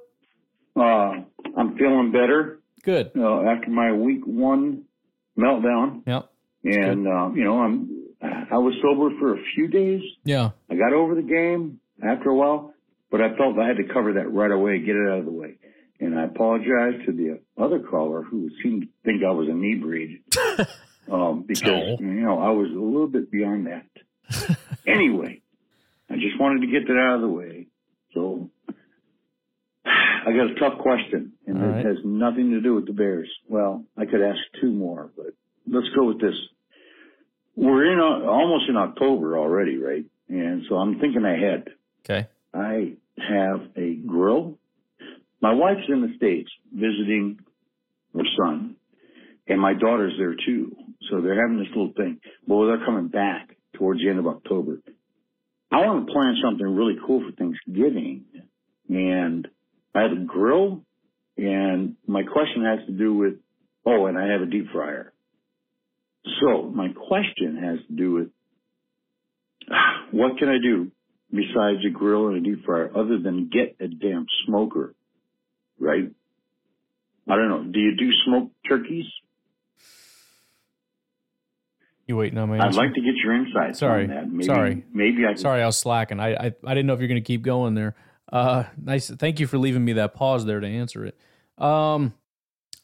[0.76, 1.22] Uh,
[1.56, 2.60] I'm feeling better.
[2.82, 3.12] Good.
[3.16, 4.84] Uh, after my week one
[5.38, 6.30] meltdown, Yep.
[6.64, 10.02] and uh, you know I'm I was sober for a few days.
[10.24, 10.50] Yeah.
[10.70, 12.74] I got over the game after a while,
[13.10, 15.32] but I felt I had to cover that right away, get it out of the
[15.32, 15.54] way.
[16.00, 20.20] And I apologize to the other caller who seemed to think I was inebriated.
[21.10, 24.56] um, because, you know, I was a little bit beyond that.
[24.86, 25.40] anyway,
[26.10, 27.66] I just wanted to get that out of the way.
[28.14, 28.50] So
[30.26, 31.86] I got a tough question, and All it right.
[31.86, 33.30] has nothing to do with the Bears.
[33.48, 35.26] Well, I could ask two more, but
[35.68, 36.34] let's go with this.
[37.54, 40.04] We're in uh, almost in October already, right?
[40.28, 41.68] And so I'm thinking ahead.
[42.04, 42.28] Okay.
[42.52, 44.58] I have a grill.
[45.40, 47.38] My wife's in the States visiting
[48.12, 48.74] her son,
[49.46, 50.74] and my daughter's there too.
[51.08, 52.18] So they're having this little thing.
[52.48, 54.80] Well, they're coming back towards the end of October.
[55.70, 58.24] I want to plan something really cool for Thanksgiving,
[58.88, 59.46] and
[59.96, 60.82] I have a grill,
[61.36, 63.34] and my question has to do with,
[63.86, 65.12] oh, and I have a deep fryer.
[66.40, 68.28] So my question has to do with
[70.10, 70.90] what can I do
[71.30, 74.94] besides a grill and a deep fryer other than get a damn smoker,
[75.78, 76.10] right?
[77.28, 77.64] I don't know.
[77.64, 79.06] Do you do smoked turkeys?
[82.06, 82.58] You waiting on me?
[82.58, 84.04] I'd like to get your insights Sorry.
[84.04, 84.30] on that.
[84.30, 84.84] Maybe, Sorry.
[84.92, 85.38] Maybe I can.
[85.38, 86.20] Sorry, I was slacking.
[86.20, 87.96] I, I I didn't know if you're going to keep going there.
[88.32, 89.08] Uh, nice.
[89.08, 91.18] Thank you for leaving me that pause there to answer it.
[91.62, 92.14] Um,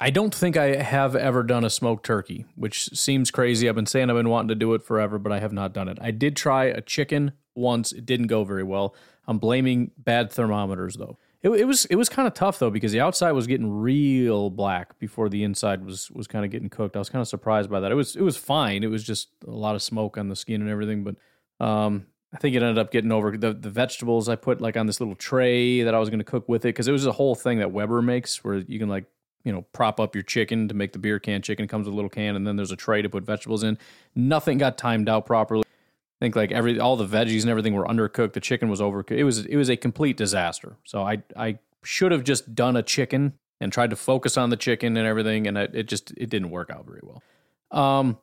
[0.00, 3.68] I don't think I have ever done a smoked turkey, which seems crazy.
[3.68, 5.88] I've been saying I've been wanting to do it forever, but I have not done
[5.88, 5.98] it.
[6.00, 7.92] I did try a chicken once.
[7.92, 8.94] It didn't go very well.
[9.26, 11.18] I'm blaming bad thermometers though.
[11.42, 14.50] It, it was it was kind of tough though because the outside was getting real
[14.50, 16.96] black before the inside was was kind of getting cooked.
[16.96, 17.92] I was kind of surprised by that.
[17.92, 18.83] It was it was fine.
[18.83, 21.16] It was just a lot of smoke on the skin and everything, but
[21.64, 24.86] um, I think it ended up getting over the the vegetables I put like on
[24.86, 27.12] this little tray that I was going to cook with it because it was a
[27.12, 29.04] whole thing that Weber makes where you can like
[29.44, 31.68] you know prop up your chicken to make the beer can chicken.
[31.68, 33.78] Comes with a little can and then there's a tray to put vegetables in.
[34.14, 35.64] Nothing got timed out properly.
[35.66, 38.32] I think like every all the veggies and everything were undercooked.
[38.32, 39.18] The chicken was overcooked.
[39.18, 40.76] It was it was a complete disaster.
[40.84, 44.56] So I I should have just done a chicken and tried to focus on the
[44.56, 47.22] chicken and everything, and it, it just it didn't work out very well.
[47.70, 48.18] Um,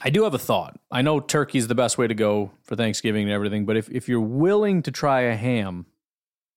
[0.00, 0.80] I do have a thought.
[0.90, 3.90] I know turkey is the best way to go for Thanksgiving and everything, but if
[3.90, 5.86] if you're willing to try a ham,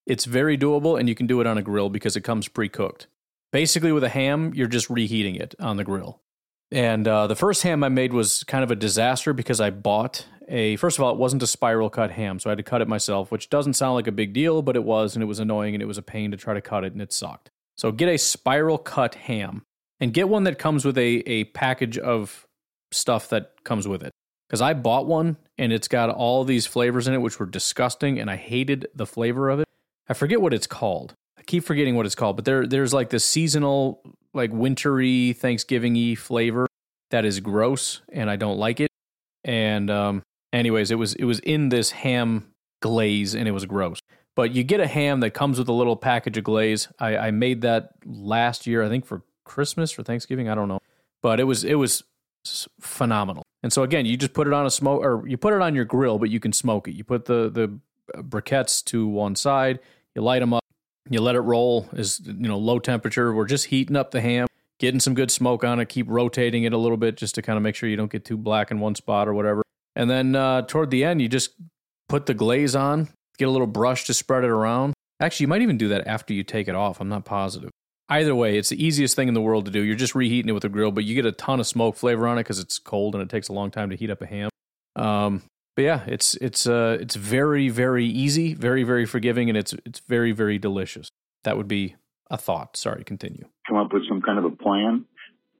[0.06, 2.70] it's very doable, and you can do it on a grill because it comes pre
[2.70, 3.08] cooked.
[3.52, 6.22] Basically, with a ham, you're just reheating it on the grill.
[6.72, 10.26] And uh, the first ham I made was kind of a disaster because I bought
[10.48, 10.78] a.
[10.78, 12.88] First of all, it wasn't a spiral cut ham, so I had to cut it
[12.88, 15.76] myself, which doesn't sound like a big deal, but it was, and it was annoying,
[15.76, 17.52] and it was a pain to try to cut it, and it sucked.
[17.76, 19.66] So get a spiral cut ham,
[20.00, 22.48] and get one that comes with a a package of
[22.94, 24.12] stuff that comes with it.
[24.48, 28.20] Because I bought one, and it's got all these flavors in it, which were disgusting,
[28.20, 29.68] and I hated the flavor of it.
[30.08, 31.16] I forget what it's called.
[31.38, 34.02] I keep forgetting what it's called, but there there's like this seasonal,
[34.34, 36.68] like wintry, Thanksgiving y flavor
[37.12, 38.90] that is gross and I don't like it.
[39.44, 44.00] And um, anyways, it was it was in this ham glaze, and it was gross.
[44.36, 46.88] But you get a ham that comes with a little package of glaze.
[47.00, 50.80] I, I made that last year, I think for Christmas or Thanksgiving, I don't know.
[51.22, 52.04] But it was it was
[52.80, 53.44] phenomenal.
[53.62, 55.76] And so again, you just put it on a smoke or you put it on
[55.76, 56.96] your grill, but you can smoke it.
[56.96, 57.80] You put the the
[58.22, 59.80] briquettes to one side,
[60.16, 60.64] you light them up,
[61.10, 63.34] you let it roll is you know low temperature.
[63.34, 64.48] We're just heating up the ham,
[64.80, 65.90] getting some good smoke on it.
[65.90, 68.26] Keep rotating it a little bit just to kind of make sure you don't get
[68.26, 69.64] too black in one spot or whatever.
[69.96, 71.52] And then uh, toward the end, you just
[72.10, 74.94] put the glaze on, get a little brush to spread it around.
[75.20, 77.00] Actually, you might even do that after you take it off.
[77.00, 77.70] I'm not positive.
[78.10, 79.82] Either way, it's the easiest thing in the world to do.
[79.82, 82.28] You're just reheating it with a grill, but you get a ton of smoke flavor
[82.28, 84.26] on it because it's cold and it takes a long time to heat up a
[84.26, 84.50] ham.
[84.96, 85.42] Um,
[85.76, 90.00] but yeah, it's it's uh, it's very very easy, very very forgiving, and it's it's
[90.00, 91.10] very very delicious.
[91.44, 91.96] That would be
[92.30, 92.78] a thought.
[92.78, 93.46] Sorry, continue.
[93.68, 95.06] Come up with some kind of a plan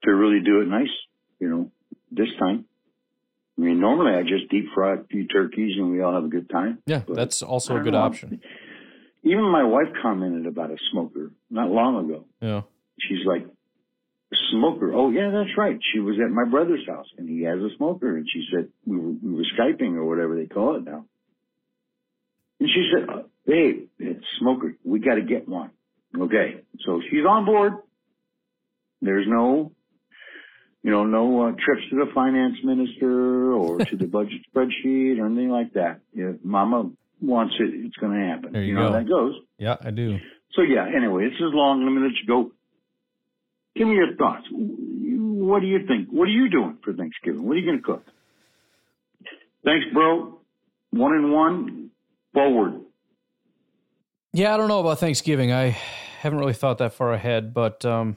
[0.04, 0.92] to really do it nice.
[1.40, 1.72] You know,
[2.12, 2.66] this time.
[3.58, 6.28] I mean, normally I just deep fry a few turkeys and we all have a
[6.28, 6.80] good time.
[6.88, 8.02] Yeah, that's also a good know.
[8.02, 8.42] option.
[9.24, 12.26] Even my wife commented about a smoker not long ago.
[12.42, 12.62] Yeah.
[13.00, 13.46] She's like,
[14.52, 14.94] smoker.
[14.94, 15.80] Oh yeah, that's right.
[15.94, 18.18] She was at my brother's house and he has a smoker.
[18.18, 21.06] And she said, we were, we were Skyping or whatever they call it now.
[22.60, 24.76] And she said, babe, it's smoker.
[24.84, 25.72] We got to get one.
[26.18, 26.62] Okay.
[26.86, 27.74] So she's on board.
[29.02, 29.72] There's no
[30.84, 35.28] you know, no uh, trips to the finance minister or to the budget spreadsheet or
[35.28, 36.02] anything like that.
[36.14, 36.92] If Mama
[37.24, 38.54] wants it, it's going to happen.
[38.54, 38.92] There you, you know go.
[38.94, 39.36] how that goes.
[39.58, 40.18] Yeah, I do.
[40.56, 40.86] So yeah.
[40.96, 41.84] Anyway, this is long.
[41.84, 42.52] Let me let you go.
[43.76, 44.46] Give me your thoughts.
[44.52, 46.10] What do you think?
[46.10, 47.44] What are you doing for Thanksgiving?
[47.44, 48.04] What are you going to cook?
[49.66, 50.40] Thanks, bro.
[50.92, 51.90] One and one.
[52.34, 52.82] Forward.
[54.34, 55.52] Yeah, I don't know about Thanksgiving.
[55.52, 55.78] I
[56.20, 58.16] haven't really thought that far ahead, but um,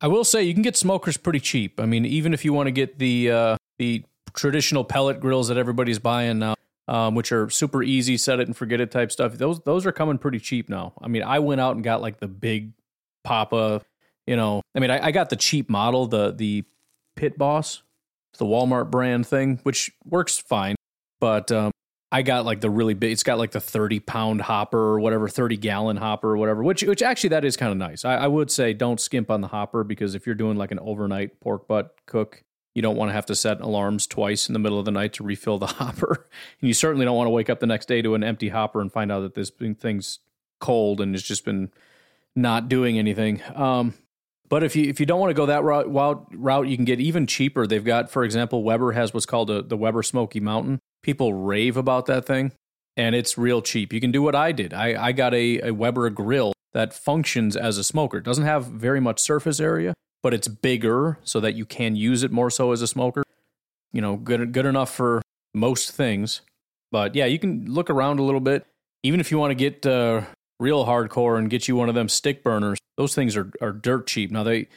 [0.00, 1.78] I will say you can get smokers pretty cheap.
[1.78, 5.58] I mean, even if you want to get the uh, the traditional pellet grills that
[5.58, 6.54] everybody's buying now,
[6.88, 9.34] um, which are super easy, set it and forget it type stuff.
[9.34, 10.92] Those those are coming pretty cheap now.
[11.00, 12.72] I mean, I went out and got like the big
[13.24, 13.82] Papa.
[14.26, 16.64] You know, I mean, I, I got the cheap model, the the
[17.16, 17.82] Pit Boss,
[18.38, 20.76] the Walmart brand thing, which works fine.
[21.20, 21.70] But um,
[22.12, 23.12] I got like the really big.
[23.12, 26.62] It's got like the thirty pound hopper or whatever, thirty gallon hopper or whatever.
[26.62, 28.04] Which which actually that is kind of nice.
[28.04, 30.78] I, I, would say don't skimp on the hopper because if you're doing like an
[30.80, 32.44] overnight pork butt cook,
[32.74, 35.12] you don't want to have to set alarms twice in the middle of the night
[35.14, 36.26] to refill the hopper,
[36.60, 38.80] and you certainly don't want to wake up the next day to an empty hopper
[38.80, 40.18] and find out that this thing's
[40.60, 41.70] cold and it's just been
[42.34, 43.42] not doing anything.
[43.54, 43.94] Um,
[44.48, 47.00] but if you if you don't want to go that route, route, you can get
[47.00, 47.66] even cheaper.
[47.66, 51.76] They've got, for example, Weber has what's called a, the Weber Smoky Mountain, people rave
[51.76, 52.52] about that thing
[52.96, 53.92] and it's real cheap.
[53.92, 54.72] You can do what I did.
[54.72, 58.18] I, I got a, a Weber grill that functions as a smoker.
[58.18, 62.22] It doesn't have very much surface area, but it's bigger so that you can use
[62.22, 63.22] it more so as a smoker.
[63.92, 65.20] You know, good good enough for
[65.52, 66.40] most things.
[66.90, 68.66] But yeah, you can look around a little bit.
[69.02, 70.22] Even if you want to get uh,
[70.58, 74.06] real hardcore and get you one of them stick burners, those things are are dirt
[74.06, 74.30] cheap.
[74.30, 74.68] Now they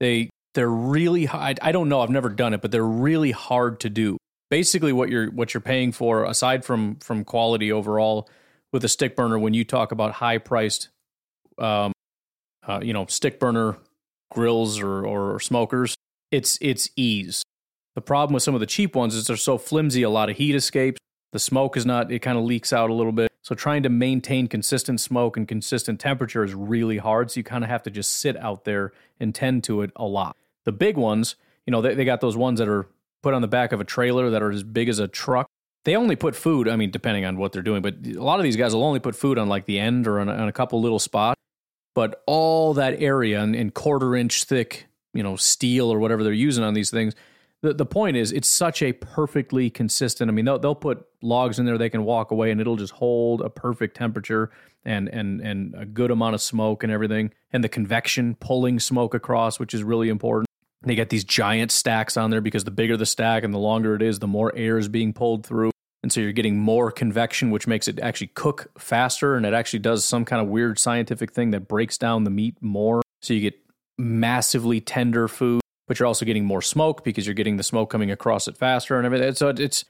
[0.00, 1.54] they they're really high.
[1.62, 2.00] I don't know.
[2.00, 4.18] I've never done it, but they're really hard to do
[4.50, 8.28] basically what you're what you're paying for aside from from quality overall
[8.72, 10.88] with a stick burner when you talk about high priced
[11.58, 11.92] um
[12.66, 13.76] uh, you know stick burner
[14.30, 15.96] grills or or smokers
[16.30, 17.42] it's it's ease
[17.94, 20.36] the problem with some of the cheap ones is they're so flimsy a lot of
[20.36, 20.98] heat escapes
[21.32, 23.88] the smoke is not it kind of leaks out a little bit so trying to
[23.88, 27.90] maintain consistent smoke and consistent temperature is really hard so you kind of have to
[27.90, 31.36] just sit out there and tend to it a lot the big ones
[31.66, 32.88] you know they, they got those ones that are
[33.26, 35.48] put on the back of a trailer that are as big as a truck.
[35.84, 38.44] They only put food, I mean, depending on what they're doing, but a lot of
[38.44, 40.80] these guys will only put food on like the end or on, on a couple
[40.80, 41.40] little spots.
[41.96, 46.32] But all that area in, in quarter inch thick, you know, steel or whatever they're
[46.34, 47.14] using on these things,
[47.62, 50.30] the, the point is it's such a perfectly consistent.
[50.30, 52.92] I mean, they'll, they'll put logs in there they can walk away and it'll just
[52.92, 54.50] hold a perfect temperature
[54.84, 59.14] and and and a good amount of smoke and everything, and the convection pulling smoke
[59.14, 60.46] across, which is really important.
[60.82, 63.94] They get these giant stacks on there because the bigger the stack and the longer
[63.94, 65.72] it is, the more air is being pulled through.
[66.06, 69.34] And so you're getting more convection, which makes it actually cook faster.
[69.34, 72.54] And it actually does some kind of weird scientific thing that breaks down the meat
[72.60, 73.02] more.
[73.22, 73.58] So you get
[73.98, 78.12] massively tender food, but you're also getting more smoke because you're getting the smoke coming
[78.12, 79.34] across it faster and everything.
[79.34, 79.84] So it's,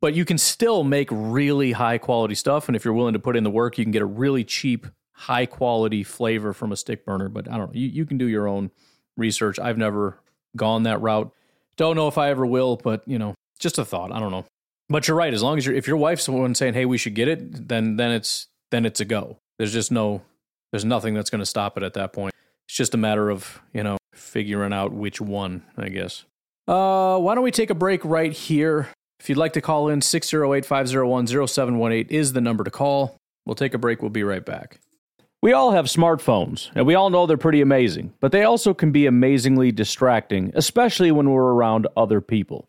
[0.00, 2.66] but you can still make really high quality stuff.
[2.66, 4.86] And if you're willing to put in the work, you can get a really cheap,
[5.12, 7.28] high quality flavor from a stick burner.
[7.28, 8.70] But I don't know, you, you can do your own
[9.18, 9.58] research.
[9.58, 10.18] I've never
[10.56, 11.30] gone that route.
[11.76, 14.12] Don't know if I ever will, but you know, just a thought.
[14.12, 14.46] I don't know.
[14.88, 15.34] But you're right.
[15.34, 17.68] As long as you're, if your wife's the one saying, "Hey, we should get it,"
[17.68, 19.38] then then it's then it's a go.
[19.58, 20.22] There's just no,
[20.72, 22.34] there's nothing that's going to stop it at that point.
[22.66, 26.24] It's just a matter of you know figuring out which one, I guess.
[26.66, 28.88] Uh, why don't we take a break right here?
[29.20, 33.16] If you'd like to call in, 608 501 0718 is the number to call.
[33.46, 34.00] We'll take a break.
[34.00, 34.80] We'll be right back.
[35.40, 38.90] We all have smartphones, and we all know they're pretty amazing, but they also can
[38.90, 42.68] be amazingly distracting, especially when we're around other people.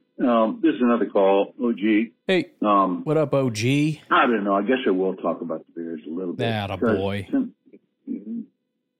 [0.21, 2.11] Um, this is another call, OG.
[2.27, 3.57] Hey, um, what up, OG?
[3.57, 4.55] I don't know.
[4.55, 6.45] I guess I will talk about the Bears a little bit.
[6.45, 7.27] That a boy.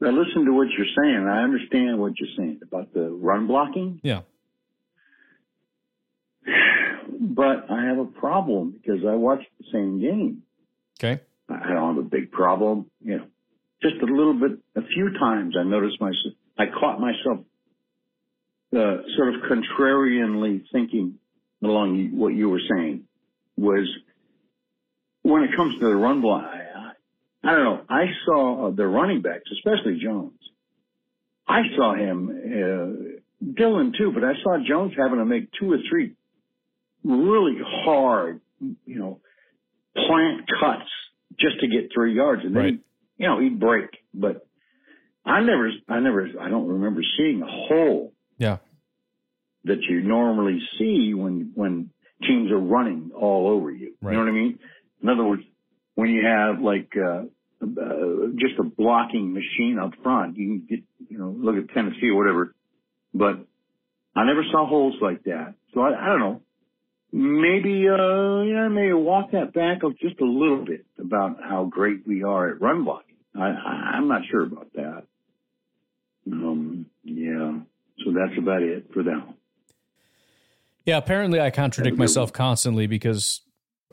[0.04, 1.28] I listen to what you're saying.
[1.28, 4.00] I understand what you're saying about the run blocking.
[4.02, 4.22] Yeah.
[7.20, 10.42] But I have a problem because I watched the same game.
[11.00, 11.22] Okay.
[11.48, 12.90] I don't have a big problem.
[13.04, 13.26] You know,
[13.84, 14.58] just a little bit.
[14.76, 16.34] A few times I noticed myself.
[16.58, 17.46] I caught myself
[18.74, 21.16] uh, sort of contrarianly thinking
[21.64, 23.04] along what you were saying
[23.58, 23.88] was
[25.24, 26.92] when it comes to the run block, I,
[27.44, 27.82] I don't know.
[27.90, 30.40] I saw the running backs, especially Jones.
[31.48, 35.78] I saw him, uh, Dillon too, but I saw Jones having to make two or
[35.90, 36.14] three
[37.04, 39.20] really hard, you know,
[39.96, 40.90] plant cuts
[41.40, 42.44] just to get three yards.
[42.46, 42.80] And then, right.
[43.18, 43.90] you know, he'd break.
[44.14, 44.48] But
[45.26, 48.14] I never, I never, I don't remember seeing a hole.
[49.66, 51.92] That you normally see when when
[52.24, 53.94] teams are running all over you.
[54.02, 54.12] Right.
[54.12, 54.60] You know what I mean?
[55.04, 55.44] In other words,
[55.96, 57.24] when you have like uh,
[57.64, 62.10] uh, just a blocking machine up front, you can get you know look at Tennessee
[62.10, 62.56] or whatever.
[63.14, 63.46] But
[64.16, 65.56] I never saw holes like that.
[65.74, 66.42] So I, I don't know.
[67.14, 72.08] Maybe uh yeah, maybe walk that back up just a little bit about how great
[72.08, 73.18] we are at run blocking.
[73.36, 75.04] I, I I'm not sure about that.
[76.32, 77.60] Um yeah.
[78.06, 79.36] So that's about it for now.
[80.86, 83.42] Yeah, apparently I contradict myself constantly because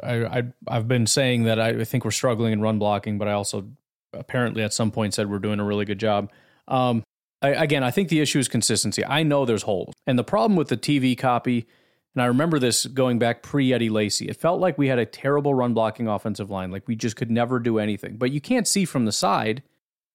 [0.03, 3.33] I, I have been saying that I think we're struggling in run blocking, but I
[3.33, 3.69] also
[4.13, 6.31] apparently at some point said we're doing a really good job.
[6.67, 7.03] Um,
[7.43, 9.05] I, again, I think the issue is consistency.
[9.05, 11.67] I know there's holes, and the problem with the TV copy,
[12.15, 14.29] and I remember this going back pre Eddie Lacy.
[14.29, 17.31] It felt like we had a terrible run blocking offensive line, like we just could
[17.31, 18.17] never do anything.
[18.17, 19.63] But you can't see from the side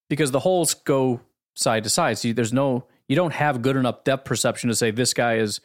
[0.09, 1.21] because the holes go
[1.55, 2.17] side to side.
[2.17, 5.61] So there's no you don't have good enough depth perception to say this guy is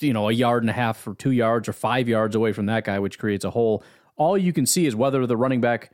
[0.00, 2.66] you know a yard and a half or two yards or five yards away from
[2.66, 3.82] that guy, which creates a hole.
[4.16, 5.90] All you can see is whether the running back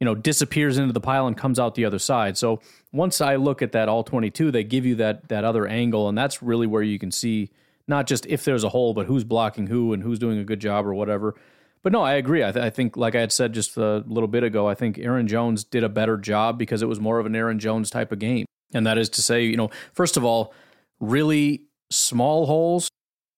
[0.00, 2.36] you know disappears into the pile and comes out the other side.
[2.36, 2.60] So
[2.92, 6.16] once I look at that all 22, they give you that that other angle, and
[6.16, 7.50] that's really where you can see
[7.86, 10.60] not just if there's a hole, but who's blocking who and who's doing a good
[10.60, 11.34] job or whatever.
[11.82, 12.44] But no, I agree.
[12.44, 14.98] I, th- I, think, like I had said just a little bit ago, I think
[14.98, 18.12] Aaron Jones did a better job because it was more of an Aaron Jones type
[18.12, 18.44] of game.
[18.74, 20.52] And that is to say, you know, first of all,
[21.00, 22.90] really small holes,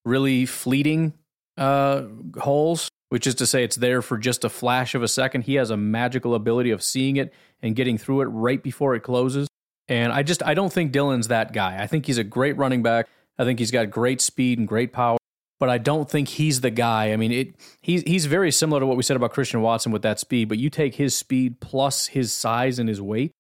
[0.05, 1.15] really fleeting
[1.57, 2.03] uh,
[2.39, 5.43] holes, which is to say it's there for just a flash of a second.
[5.43, 9.01] He has a magical ability of seeing it and getting through it right before it
[9.01, 9.49] closes.
[9.89, 11.83] And I just I don't think Dillon's that guy.
[11.83, 13.09] I think he's a great running back.
[13.39, 15.19] I think he's got great speed and great power,
[15.59, 17.13] but I don't think he's the guy.
[17.13, 20.03] I mean, it he's he's very similar to what we said about Christian Watson with
[20.03, 23.33] that speed, but you take his speed plus his size and his weight,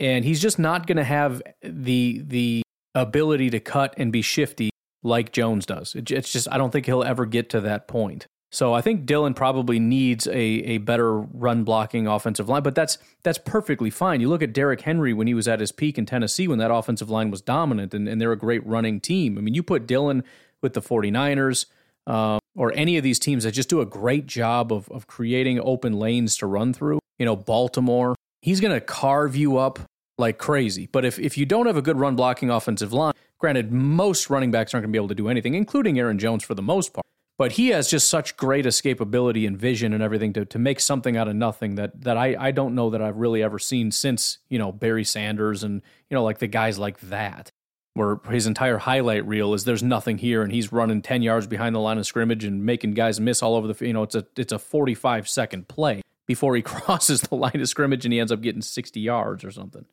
[0.00, 2.62] and he's just not going to have the the
[2.94, 4.71] ability to cut and be shifty
[5.02, 5.94] like Jones does.
[5.96, 8.26] it's just I don't think he'll ever get to that point.
[8.52, 12.98] So I think Dillon probably needs a a better run blocking offensive line, but that's
[13.22, 14.20] that's perfectly fine.
[14.20, 16.70] You look at Derrick Henry when he was at his peak in Tennessee when that
[16.70, 19.38] offensive line was dominant and, and they're a great running team.
[19.38, 20.22] I mean, you put Dillon
[20.60, 21.64] with the 49ers
[22.06, 25.58] um, or any of these teams that just do a great job of of creating
[25.58, 26.98] open lanes to run through.
[27.18, 29.78] You know, Baltimore, he's going to carve you up
[30.18, 30.88] like crazy.
[30.92, 34.52] But if, if you don't have a good run blocking offensive line, granted, most running
[34.52, 36.94] backs aren't going to be able to do anything, including Aaron Jones for the most
[36.94, 37.04] part.
[37.38, 41.16] But he has just such great escapability and vision and everything to, to make something
[41.16, 44.38] out of nothing that, that I, I don't know that I've really ever seen since,
[44.48, 47.50] you know, Barry Sanders and, you know, like the guys like that
[47.94, 51.74] where his entire highlight reel is there's nothing here and he's running 10 yards behind
[51.74, 54.24] the line of scrimmage and making guys miss all over the you know it's a
[54.36, 58.32] it's a 45 second play before he crosses the line of scrimmage and he ends
[58.32, 59.84] up getting 60 yards or something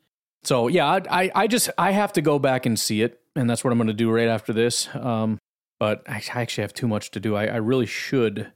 [0.44, 3.50] so yeah i i, I just i have to go back and see it and
[3.50, 5.40] that's what i'm going to do right after this um
[5.80, 8.52] but I, I actually have too much to do I, I really should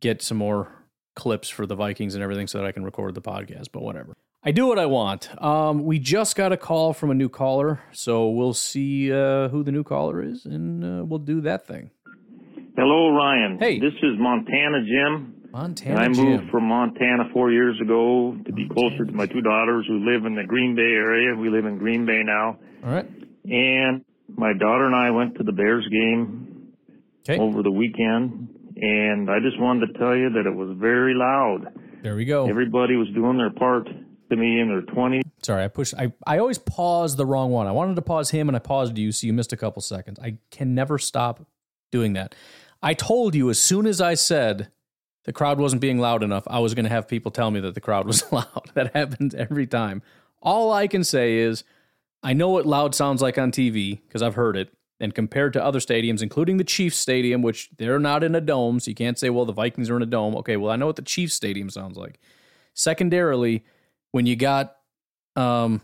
[0.00, 0.68] get some more
[1.14, 4.14] clips for the vikings and everything so that i can record the podcast but whatever
[4.44, 5.30] I do what I want.
[5.40, 9.62] Um, we just got a call from a new caller, so we'll see uh, who
[9.62, 11.92] the new caller is, and uh, we'll do that thing.
[12.76, 13.58] Hello, Ryan.
[13.60, 15.42] Hey, this is Montana Jim.
[15.52, 16.48] Montana I moved Jim.
[16.50, 20.34] from Montana four years ago to be closer to my two daughters who live in
[20.34, 21.36] the Green Bay area.
[21.36, 22.58] We live in Green Bay now.
[22.84, 23.06] All right.
[23.44, 26.72] And my daughter and I went to the Bears game
[27.28, 27.40] okay.
[27.40, 31.72] over the weekend, and I just wanted to tell you that it was very loud.
[32.02, 32.48] There we go.
[32.48, 35.22] Everybody was doing their part to me in their 20s.
[35.42, 35.94] Sorry, I pushed.
[35.94, 37.66] I, I always pause the wrong one.
[37.66, 40.18] I wanted to pause him and I paused you, so you missed a couple seconds.
[40.20, 41.46] I can never stop
[41.90, 42.34] doing that.
[42.82, 44.68] I told you as soon as I said
[45.24, 47.74] the crowd wasn't being loud enough, I was going to have people tell me that
[47.74, 48.70] the crowd was loud.
[48.74, 50.02] That happens every time.
[50.40, 51.62] All I can say is
[52.22, 54.72] I know what loud sounds like on TV because I've heard it.
[55.00, 58.78] And compared to other stadiums, including the Chiefs Stadium, which they're not in a dome,
[58.78, 60.36] so you can't say, well, the Vikings are in a dome.
[60.36, 62.20] Okay, well, I know what the Chiefs Stadium sounds like.
[62.74, 63.64] Secondarily,
[64.12, 64.76] when you got
[65.34, 65.80] um,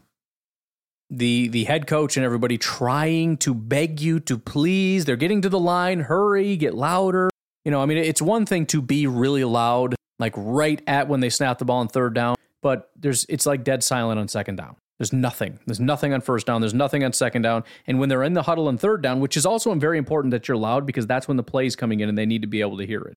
[1.11, 5.49] the the head coach and everybody trying to beg you to please, they're getting to
[5.49, 7.28] the line, hurry, get louder.
[7.64, 11.18] You know, I mean, it's one thing to be really loud, like right at when
[11.18, 14.57] they snap the ball on third down, but there's it's like dead silent on second
[14.57, 14.76] down.
[14.99, 15.61] There's nothing.
[15.66, 16.61] There's nothing on first down.
[16.61, 17.64] There's nothing on second down.
[17.86, 20.49] And when they're in the huddle on third down, which is also very important that
[20.49, 22.78] you're loud because that's when the play's coming in and they need to be able
[22.78, 23.14] to hear it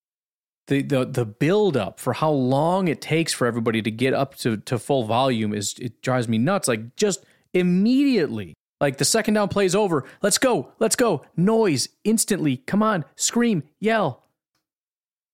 [0.67, 4.35] the the the build up for how long it takes for everybody to get up
[4.35, 6.67] to to full volume is it drives me nuts.
[6.67, 12.57] Like just immediately, like the second down plays over, let's go, let's go, noise instantly.
[12.57, 14.23] Come on, scream, yell.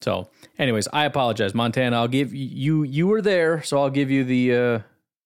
[0.01, 0.29] So,
[0.59, 1.95] anyways, I apologize, Montana.
[1.97, 4.79] I'll give you you were there, so I'll give you the uh,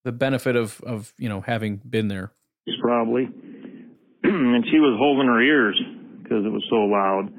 [0.03, 2.33] the benefit of of you know having been there.
[2.81, 3.23] Probably,
[4.23, 5.81] and she was holding her ears
[6.21, 7.29] because it was so loud.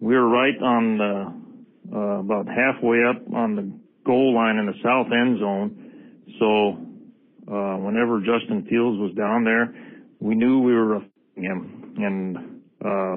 [0.00, 3.72] We were right on the uh, about halfway up on the
[4.04, 5.92] goal line in the south end zone.
[6.38, 9.74] So uh, whenever Justin Fields was down there,
[10.20, 11.02] we knew we were
[11.36, 11.94] him.
[11.96, 12.36] And
[12.84, 13.16] uh,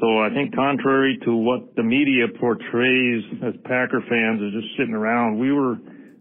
[0.00, 4.94] so I think contrary to what the media portrays as Packer fans is just sitting
[4.94, 5.76] around, we were.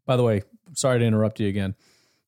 [0.05, 0.41] By the way,
[0.73, 1.75] sorry to interrupt you again.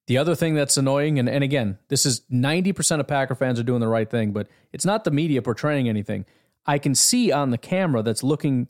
[0.07, 3.63] The other thing that's annoying, and, and again, this is 90% of Packer fans are
[3.63, 6.25] doing the right thing, but it's not the media portraying anything.
[6.67, 8.67] I can see on the camera that's looking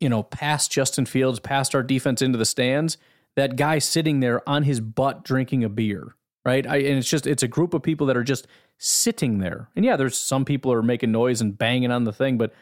[0.00, 2.98] you know, past Justin Fields, past our defense into the stands,
[3.36, 6.14] that guy sitting there on his butt drinking a beer,
[6.44, 6.66] right?
[6.66, 8.46] I, and it's just, it's a group of people that are just
[8.78, 9.68] sitting there.
[9.74, 12.52] And yeah, there's some people are making noise and banging on the thing, but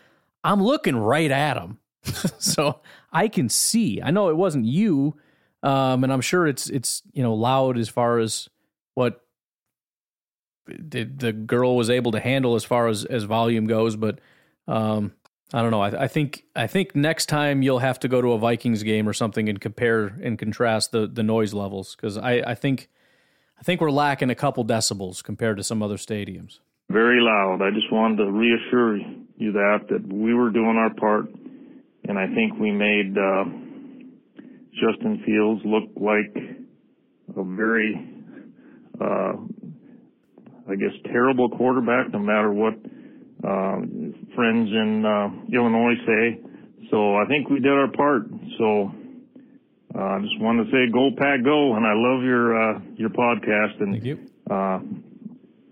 [0.45, 1.79] I'm looking right at them.
[2.39, 2.81] so
[3.12, 4.01] I can see.
[4.01, 5.17] I know it wasn't you,
[5.63, 8.49] um, and I'm sure it's it's you know loud as far as
[8.95, 9.21] what
[10.67, 14.21] the, the girl was able to handle as far as as volume goes, but
[14.69, 15.13] um,
[15.53, 15.81] I don't know.
[15.81, 19.09] I, I, think I think next time you'll have to go to a Vikings game
[19.09, 22.89] or something and compare and contrast the the noise levels because I, I think
[23.59, 26.59] I think we're lacking a couple decibels compared to some other stadiums.
[26.91, 27.63] Very loud.
[27.63, 28.97] I just wanted to reassure
[29.37, 31.27] you that that we were doing our part,
[32.09, 33.45] and I think we made uh,
[34.77, 36.37] Justin Fields looked like
[37.37, 37.97] a very,
[39.01, 39.33] uh,
[40.68, 42.12] I guess, terrible quarterback.
[42.12, 42.74] No matter what
[43.45, 43.79] uh,
[44.35, 46.41] friends in uh, Illinois say.
[46.91, 48.29] So I think we did our part.
[48.59, 48.93] So
[49.95, 51.74] uh, I just wanted to say, go pack, go!
[51.74, 53.81] And I love your uh, your podcast.
[53.81, 54.18] And Thank you.
[54.51, 54.81] Uh,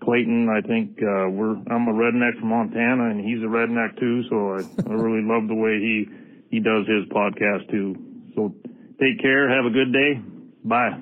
[0.03, 4.23] Clayton, I think uh, we're I'm a redneck from Montana, and he's a redneck too.
[4.29, 6.05] So I, I really love the way he
[6.51, 7.95] he does his podcast too.
[8.35, 8.53] So
[8.99, 9.49] take care.
[9.49, 10.21] Have a good day.
[10.63, 10.99] Bye.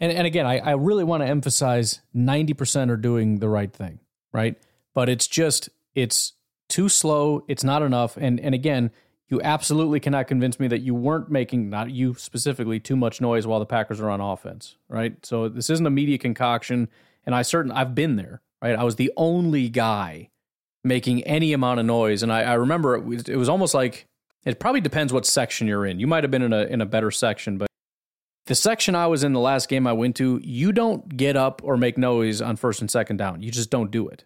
[0.00, 4.00] And and again, I, I really want to emphasize 90% are doing the right thing,
[4.32, 4.56] right?
[4.94, 6.34] But it's just it's
[6.68, 7.44] too slow.
[7.48, 8.16] It's not enough.
[8.16, 8.90] And and again,
[9.28, 13.46] you absolutely cannot convince me that you weren't making not you specifically too much noise
[13.46, 15.24] while the Packers are on offense, right?
[15.24, 16.88] So this isn't a media concoction.
[17.24, 18.76] And I certain I've been there, right?
[18.76, 20.30] I was the only guy
[20.84, 24.06] making any amount of noise, and I, I remember it was, it was almost like
[24.46, 26.00] it probably depends what section you're in.
[26.00, 27.68] You might have been in a in a better section, but
[28.46, 31.60] The section I was in the last game I went to, you don't get up
[31.64, 33.42] or make noise on first and second down.
[33.42, 34.24] You just don't do it.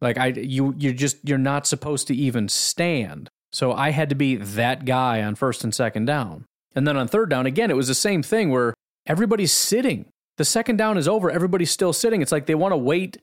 [0.00, 3.28] Like I you you're just you're not supposed to even stand.
[3.52, 6.46] So I had to be that guy on first and second down.
[6.74, 8.74] And then on third down again, it was the same thing where
[9.06, 10.06] everybody's sitting.
[10.38, 12.20] The second down is over, everybody's still sitting.
[12.20, 13.18] It's like they want to wait,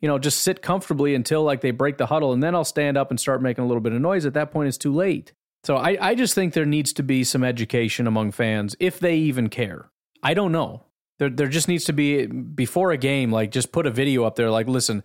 [0.00, 2.96] you know, just sit comfortably until like they break the huddle and then I'll stand
[2.96, 4.24] up and start making a little bit of noise.
[4.24, 5.32] At that point it's too late.
[5.64, 9.16] So I, I just think there needs to be some education among fans if they
[9.16, 9.90] even care.
[10.22, 10.84] I don't know.
[11.18, 14.36] There, there just needs to be before a game, like just put a video up
[14.36, 15.02] there, like, listen,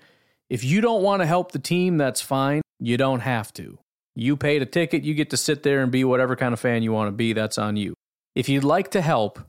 [0.50, 2.62] if you don't want to help the team, that's fine.
[2.80, 3.78] You don't have to.
[4.16, 6.84] You paid a ticket, you get to sit there and be whatever kind of fan
[6.84, 7.32] you want to be.
[7.34, 7.94] That's on you.
[8.36, 9.40] If you'd like to help,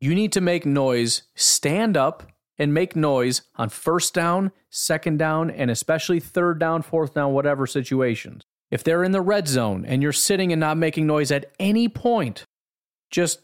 [0.00, 5.50] you need to make noise, stand up and make noise on first down, second down,
[5.50, 8.42] and especially third down, fourth down, whatever situations.
[8.70, 11.88] If they're in the red zone and you're sitting and not making noise at any
[11.88, 12.44] point,
[13.10, 13.40] just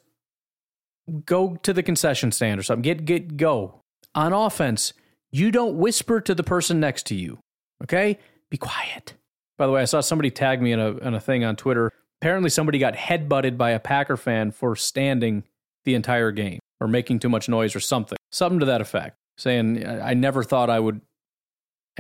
[1.24, 2.82] go to the concession stand or something.
[2.82, 3.80] Get get go.
[4.14, 4.92] On offense,
[5.30, 7.38] you don't whisper to the person next to you.
[7.82, 8.18] Okay?
[8.50, 9.14] Be quiet.
[9.56, 11.92] By the way, I saw somebody tag me in a in a thing on Twitter.
[12.20, 15.44] Apparently somebody got headbutted by a Packer fan for standing
[15.84, 18.18] the entire game or making too much noise or something.
[18.30, 19.16] Something to that effect.
[19.38, 21.00] Saying I never thought I would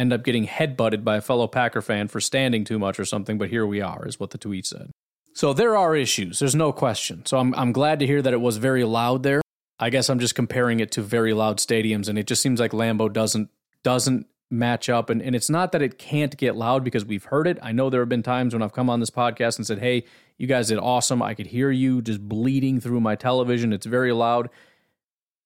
[0.00, 3.38] end up getting headbutted by a fellow Packer fan for standing too much or something,
[3.38, 4.90] but here we are, is what the tweet said.
[5.34, 6.38] So there are issues.
[6.38, 7.24] There's no question.
[7.26, 9.42] So I'm, I'm glad to hear that it was very loud there.
[9.78, 12.72] I guess I'm just comparing it to very loud stadiums, and it just seems like
[12.72, 13.48] Lambeau doesn't
[13.82, 15.08] doesn't match up.
[15.10, 17.58] And, and it's not that it can't get loud because we've heard it.
[17.62, 20.04] I know there have been times when I've come on this podcast and said, Hey,
[20.38, 21.22] you guys did awesome.
[21.22, 23.72] I could hear you just bleeding through my television.
[23.72, 24.50] It's very loud.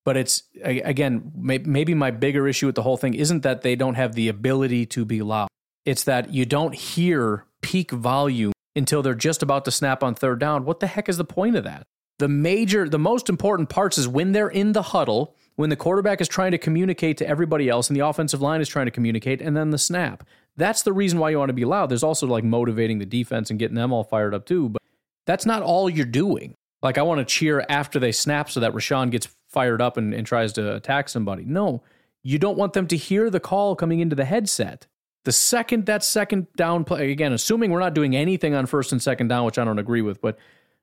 [0.05, 3.95] But it's again, maybe my bigger issue with the whole thing isn't that they don't
[3.95, 5.49] have the ability to be loud.
[5.85, 10.41] It's that you don't hear peak volume until they're just about to snap on third
[10.41, 10.65] down.
[10.65, 11.85] What the heck is the point of that?
[12.19, 16.21] The major, the most important parts is when they're in the huddle, when the quarterback
[16.21, 19.41] is trying to communicate to everybody else and the offensive line is trying to communicate,
[19.41, 20.25] and then the snap.
[20.57, 21.89] That's the reason why you want to be loud.
[21.89, 24.83] There's also like motivating the defense and getting them all fired up too, but
[25.27, 26.55] that's not all you're doing.
[26.83, 30.13] Like I want to cheer after they snap so that Rashan gets fired up and,
[30.13, 31.45] and tries to attack somebody.
[31.47, 31.83] No,
[32.23, 34.87] you don't want them to hear the call coming into the headset.
[35.25, 39.01] The second that second down play, again, assuming we're not doing anything on first and
[39.01, 40.37] second down, which I don't agree with, but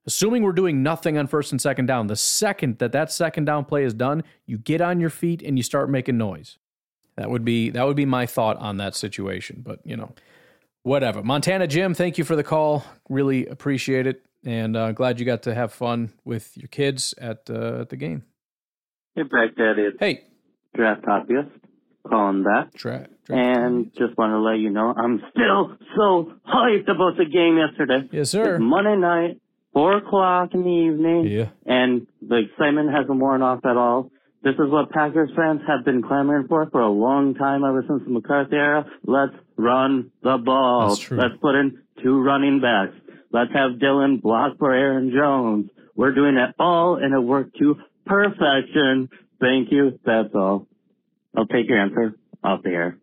[0.07, 3.65] assuming we're doing nothing on first and second down, the second that that second down
[3.65, 6.57] play is done, you get on your feet and you start making noise.
[7.17, 9.61] That would be that would be my thought on that situation.
[9.63, 10.13] But you know,
[10.83, 11.21] whatever.
[11.21, 12.83] Montana Jim, thank you for the call.
[13.09, 17.49] Really appreciate it, and uh, glad you got to have fun with your kids at
[17.49, 18.23] uh, at the game.
[19.15, 19.77] Hey, Baghdad.
[19.77, 20.23] It's hey,
[20.75, 21.45] Draft Obvious
[22.07, 22.73] calling back.
[22.73, 23.09] Draft.
[23.29, 28.07] And just want to let you know, I'm still so hyped about the game yesterday.
[28.11, 28.55] Yes, sir.
[28.55, 29.41] It's Monday night,
[29.73, 31.25] four o'clock in the evening.
[31.27, 31.49] Yeah.
[31.65, 34.11] And the excitement hasn't worn off at all.
[34.43, 38.01] This is what Packers fans have been clamoring for for a long time ever since
[38.05, 38.85] the McCarthy era.
[39.05, 40.89] Let's run the ball.
[40.89, 41.17] That's true.
[41.17, 42.95] Let's put in two running backs.
[43.31, 45.69] Let's have Dillon block for Aaron Jones.
[45.95, 47.75] We're doing it all and it worked to
[48.05, 49.09] perfection.
[49.39, 49.99] Thank you.
[50.05, 50.67] That's all.
[51.35, 52.97] I'll take your answer off the air.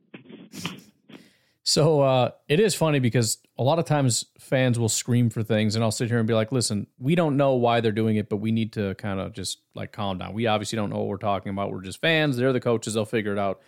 [1.64, 5.74] So uh, it is funny because a lot of times fans will scream for things,
[5.74, 8.30] and I'll sit here and be like, "Listen, we don't know why they're doing it,
[8.30, 10.32] but we need to kind of just like calm down.
[10.32, 11.70] We obviously don't know what we're talking about.
[11.70, 12.36] We're just fans.
[12.36, 12.94] They're the coaches.
[12.94, 13.60] They'll figure it out."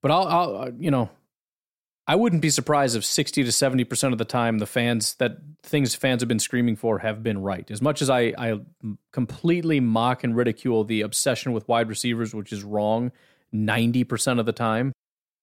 [0.00, 1.10] But I'll, I'll uh, you know,
[2.08, 5.36] I wouldn't be surprised if sixty to seventy percent of the time the fans that
[5.62, 7.70] things fans have been screaming for have been right.
[7.70, 8.60] As much as I, I
[9.12, 13.12] completely mock and ridicule the obsession with wide receivers, which is wrong
[13.52, 14.92] ninety percent of the time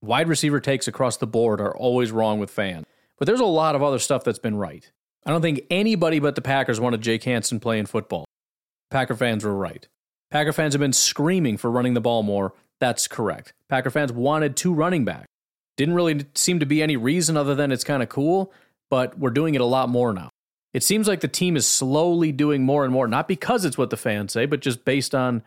[0.06, 2.86] wide receiver takes across the board are always wrong with fans.
[3.18, 4.90] But there's a lot of other stuff that's been right.
[5.26, 8.26] I don't think anybody but the Packers wanted Jake Hanson playing football.
[8.92, 9.88] Packer fans were right.
[10.32, 12.54] Packer fans have been screaming for running the ball more.
[12.80, 13.54] That's correct.
[13.70, 15.28] Packer fans wanted two running backs.
[15.78, 18.54] Didn't really seem to be any reason other than it's kind of cool,
[18.90, 20.30] but we're doing it a lot more now.
[20.74, 23.90] It seems like the team is slowly doing more and more, not because it's what
[23.90, 25.44] the fans say, but just based on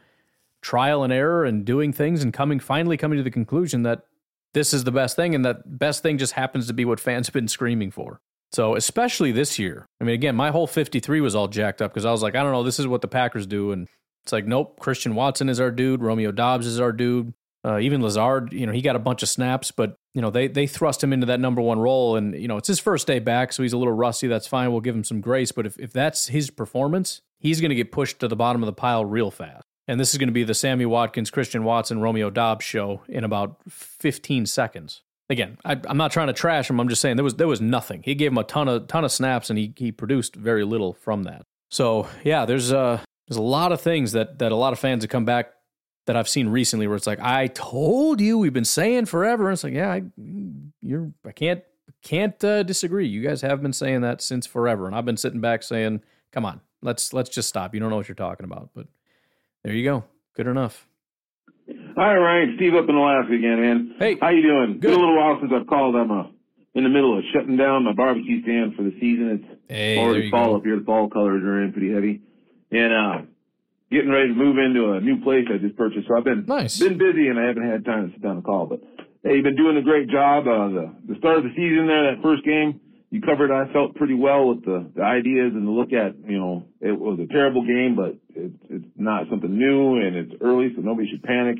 [0.62, 4.04] trial and error and doing things and coming finally coming to the conclusion that
[4.54, 7.26] this is the best thing, and that best thing just happens to be what fans
[7.26, 8.20] have been screaming for.
[8.52, 9.86] So, especially this year.
[10.00, 12.42] I mean, again, my whole 53 was all jacked up because I was like, I
[12.42, 13.72] don't know, this is what the Packers do.
[13.72, 13.88] And
[14.24, 16.02] it's like, nope, Christian Watson is our dude.
[16.02, 17.34] Romeo Doubs is our dude.
[17.64, 20.46] Uh, even Lazard, you know, he got a bunch of snaps, but, you know, they,
[20.46, 22.16] they thrust him into that number one role.
[22.16, 24.28] And, you know, it's his first day back, so he's a little rusty.
[24.28, 24.70] That's fine.
[24.70, 25.50] We'll give him some grace.
[25.50, 28.66] But if, if that's his performance, he's going to get pushed to the bottom of
[28.66, 29.64] the pile real fast.
[29.88, 33.24] And this is going to be the Sammy Watkins, Christian Watson, Romeo Doubs show in
[33.24, 35.02] about 15 seconds.
[35.30, 36.78] Again, I, am not trying to trash him.
[36.78, 38.02] I'm just saying there was there was nothing.
[38.02, 40.94] He gave him a ton of ton of snaps, and he he produced very little
[40.94, 41.42] from that.
[41.70, 45.02] So yeah, there's uh There's a lot of things that that a lot of fans
[45.02, 45.50] have come back
[46.08, 49.44] that I've seen recently where it's like, I told you, we've been saying forever.
[49.44, 50.02] And it's like, yeah, I,
[50.80, 51.62] you're, I can't,
[52.02, 53.06] can't uh, disagree.
[53.06, 56.02] You guys have been saying that since forever, and I've been sitting back saying,
[56.32, 57.74] come on, let's let's just stop.
[57.74, 58.86] You don't know what you're talking about, but
[59.62, 60.04] there you go.
[60.34, 60.86] Good enough.
[61.96, 62.54] Hi, Ryan.
[62.56, 63.94] Steve up in Alaska again, man.
[63.98, 64.78] Hey, how you doing?
[64.80, 64.90] Good.
[64.90, 65.94] Been a little while since I've called.
[65.96, 66.24] I'm uh,
[66.74, 69.42] in the middle of shutting down my barbecue stand for the season.
[69.42, 70.56] It's hey, already fall go.
[70.56, 70.78] up here.
[70.78, 72.22] The fall colors are in pretty heavy,
[72.70, 73.26] and uh,
[73.90, 76.08] getting ready to move into a new place I just purchased.
[76.08, 76.78] So I've been nice.
[76.78, 78.66] been busy, and I haven't had time to sit down and call.
[78.66, 78.80] But
[79.22, 80.46] hey, you've been doing a great job.
[80.46, 82.80] Uh, the the start of the season there, that first game
[83.10, 86.38] you covered, I felt pretty well with the, the ideas and the look at, you
[86.38, 90.68] know, it was a terrible game, but it's, it's not something new and it's early,
[90.76, 91.58] so nobody should panic.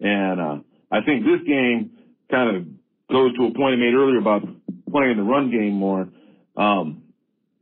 [0.00, 0.56] And, uh,
[0.92, 1.90] I think this game
[2.30, 2.66] kind of
[3.10, 4.42] goes to a point I made earlier about
[4.90, 6.08] playing the run game more.
[6.56, 7.02] Um,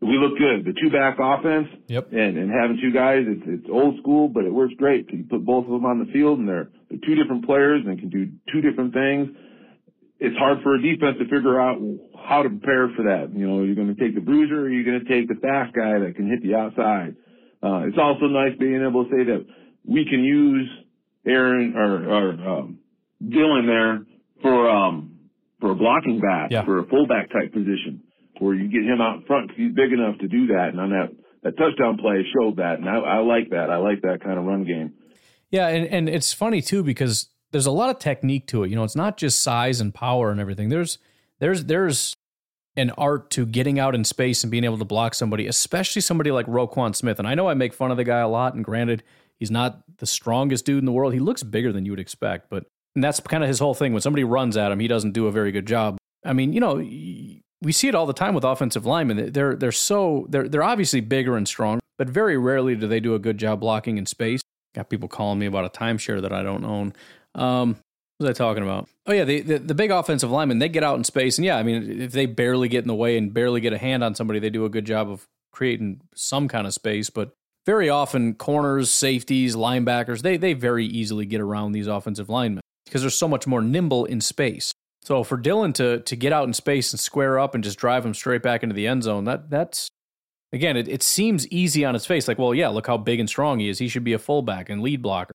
[0.02, 0.64] we look good.
[0.64, 2.08] The two back offense yep.
[2.12, 5.08] and, and having two guys, it's, it's old school, but it works great.
[5.12, 7.98] You put both of them on the field and they're, they're two different players and
[7.98, 9.28] can do two different things
[10.22, 11.82] it's hard for a defense to figure out
[12.24, 13.34] how to prepare for that.
[13.34, 15.26] You know, are you're going to take the bruiser or are you're going to take
[15.26, 17.16] the fast guy that can hit the outside.
[17.60, 19.44] Uh, it's also nice being able to say that
[19.84, 20.70] we can use
[21.26, 22.78] Aaron or, or um,
[23.18, 24.06] Dillon there
[24.42, 25.18] for um,
[25.60, 26.64] for a blocking back, yeah.
[26.64, 28.01] for a fullback type position,
[28.38, 30.68] where you get him out in front because he's big enough to do that.
[30.70, 31.10] And on that
[31.42, 33.68] that touchdown play showed that, and I, I like that.
[33.70, 34.94] I like that kind of run game.
[35.50, 38.70] Yeah, and, and it's funny too because there's a lot of technique to it.
[38.70, 40.68] You know, it's not just size and power and everything.
[40.68, 40.98] There's
[41.40, 42.14] there's there's
[42.76, 46.30] an art to getting out in space and being able to block somebody, especially somebody
[46.30, 47.18] like Roquan Smith.
[47.18, 49.02] And I know I make fun of the guy a lot, and granted,
[49.38, 51.12] he's not the strongest dude in the world.
[51.12, 52.64] He looks bigger than you would expect, but
[52.94, 53.92] and that's kind of his whole thing.
[53.92, 55.98] When somebody runs at him, he doesn't do a very good job.
[56.24, 56.78] I mean, you know,
[57.62, 59.32] we see it all the time with offensive linemen.
[59.32, 63.14] They're they're so they're they're obviously bigger and strong, but very rarely do they do
[63.14, 64.40] a good job blocking in space.
[64.74, 66.92] Got people calling me about a timeshare that I don't own.
[67.34, 67.76] Um,
[68.18, 68.88] what was I talking about?
[69.06, 71.56] Oh yeah, the, the, the big offensive linemen they get out in space, and yeah,
[71.56, 74.14] I mean if they barely get in the way and barely get a hand on
[74.14, 77.10] somebody, they do a good job of creating some kind of space.
[77.10, 77.32] But
[77.64, 83.02] very often, corners, safeties, linebackers they they very easily get around these offensive linemen because
[83.02, 84.72] they're so much more nimble in space.
[85.02, 88.04] So for Dillon to to get out in space and square up and just drive
[88.04, 89.88] him straight back into the end zone, that that's
[90.52, 92.28] again, it, it seems easy on its face.
[92.28, 93.78] Like, well, yeah, look how big and strong he is.
[93.78, 95.32] He should be a fullback and lead blocker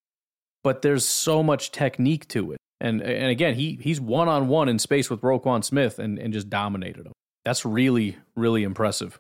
[0.68, 2.58] but there's so much technique to it.
[2.82, 6.34] And and again, he he's one on one in space with Roquan Smith and, and
[6.34, 7.14] just dominated him.
[7.46, 9.18] That's really really impressive.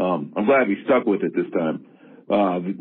[0.00, 1.86] Um, I'm glad we stuck with it this time.
[2.28, 2.74] Uh, the,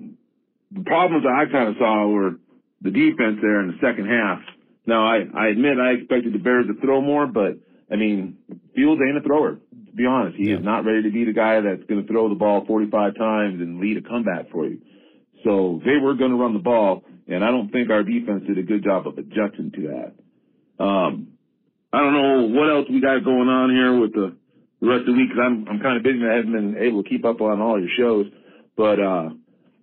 [0.71, 2.39] the problems I kind of saw were
[2.81, 4.39] the defense there in the second half.
[4.89, 7.59] Now I I admit I expected the Bears to throw more, but
[7.91, 8.37] I mean
[8.75, 9.55] Fields ain't a thrower.
[9.55, 10.57] To be honest, he yeah.
[10.57, 13.61] is not ready to be the guy that's going to throw the ball 45 times
[13.61, 14.79] and lead a comeback for you.
[15.43, 17.03] So they were going to run the ball.
[17.27, 19.81] And I don't think our defense did a good job of adjusting to
[20.77, 20.83] that.
[20.83, 21.33] Um,
[21.93, 24.35] I don't know what else we got going on here with the,
[24.81, 26.77] the rest of the week because I'm, I'm kind of busy and I haven't been
[26.77, 28.27] able to keep up on all your shows.
[28.77, 29.29] But, uh,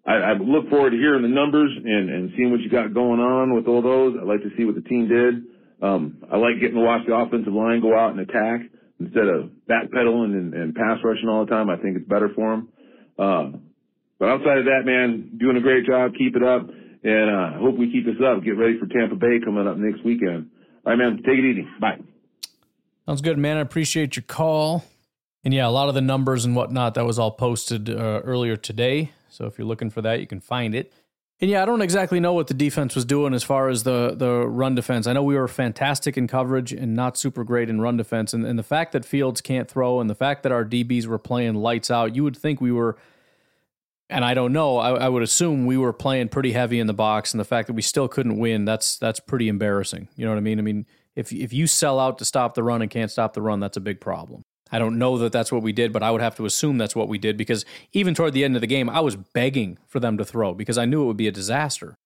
[0.06, 3.20] I, I look forward to hearing the numbers and, and seeing what you got going
[3.20, 4.16] on with all those.
[4.20, 5.44] I'd like to see what the team did.
[5.82, 8.60] Um, I like getting to watch the offensive line go out and attack
[9.00, 11.68] instead of backpedaling and, and pass rushing all the time.
[11.68, 12.68] I think it's better for them.
[13.18, 13.58] Uh,
[14.18, 16.12] but outside of that, man, doing a great job.
[16.16, 16.68] Keep it up.
[17.04, 18.42] And uh, hope we keep this up.
[18.42, 20.50] Get ready for Tampa Bay coming up next weekend.
[20.84, 21.18] All right, man.
[21.18, 21.66] Take it easy.
[21.80, 21.98] Bye.
[23.06, 23.58] Sounds good, man.
[23.58, 24.84] I appreciate your call.
[25.44, 28.56] And yeah, a lot of the numbers and whatnot, that was all posted uh, earlier
[28.56, 29.12] today.
[29.28, 30.92] So if you're looking for that, you can find it.
[31.40, 34.14] And yeah, I don't exactly know what the defense was doing as far as the
[34.16, 35.06] the run defense.
[35.06, 38.32] I know we were fantastic in coverage and not super great in run defense.
[38.32, 41.18] And, and the fact that Fields can't throw and the fact that our DBs were
[41.18, 42.96] playing lights out, you would think we were–
[44.08, 44.78] and I don't know.
[44.78, 47.66] I, I, would assume we were playing pretty heavy in the box, and the fact
[47.66, 50.08] that we still couldn't win that's that's pretty embarrassing.
[50.16, 50.58] You know what I mean?
[50.58, 53.42] I mean, if if you sell out to stop the run and can't stop the
[53.42, 54.42] run, that's a big problem.
[54.70, 56.96] I don't know that that's what we did, but I would have to assume that's
[56.96, 60.00] what we did because even toward the end of the game, I was begging for
[60.00, 61.96] them to throw because I knew it would be a disaster.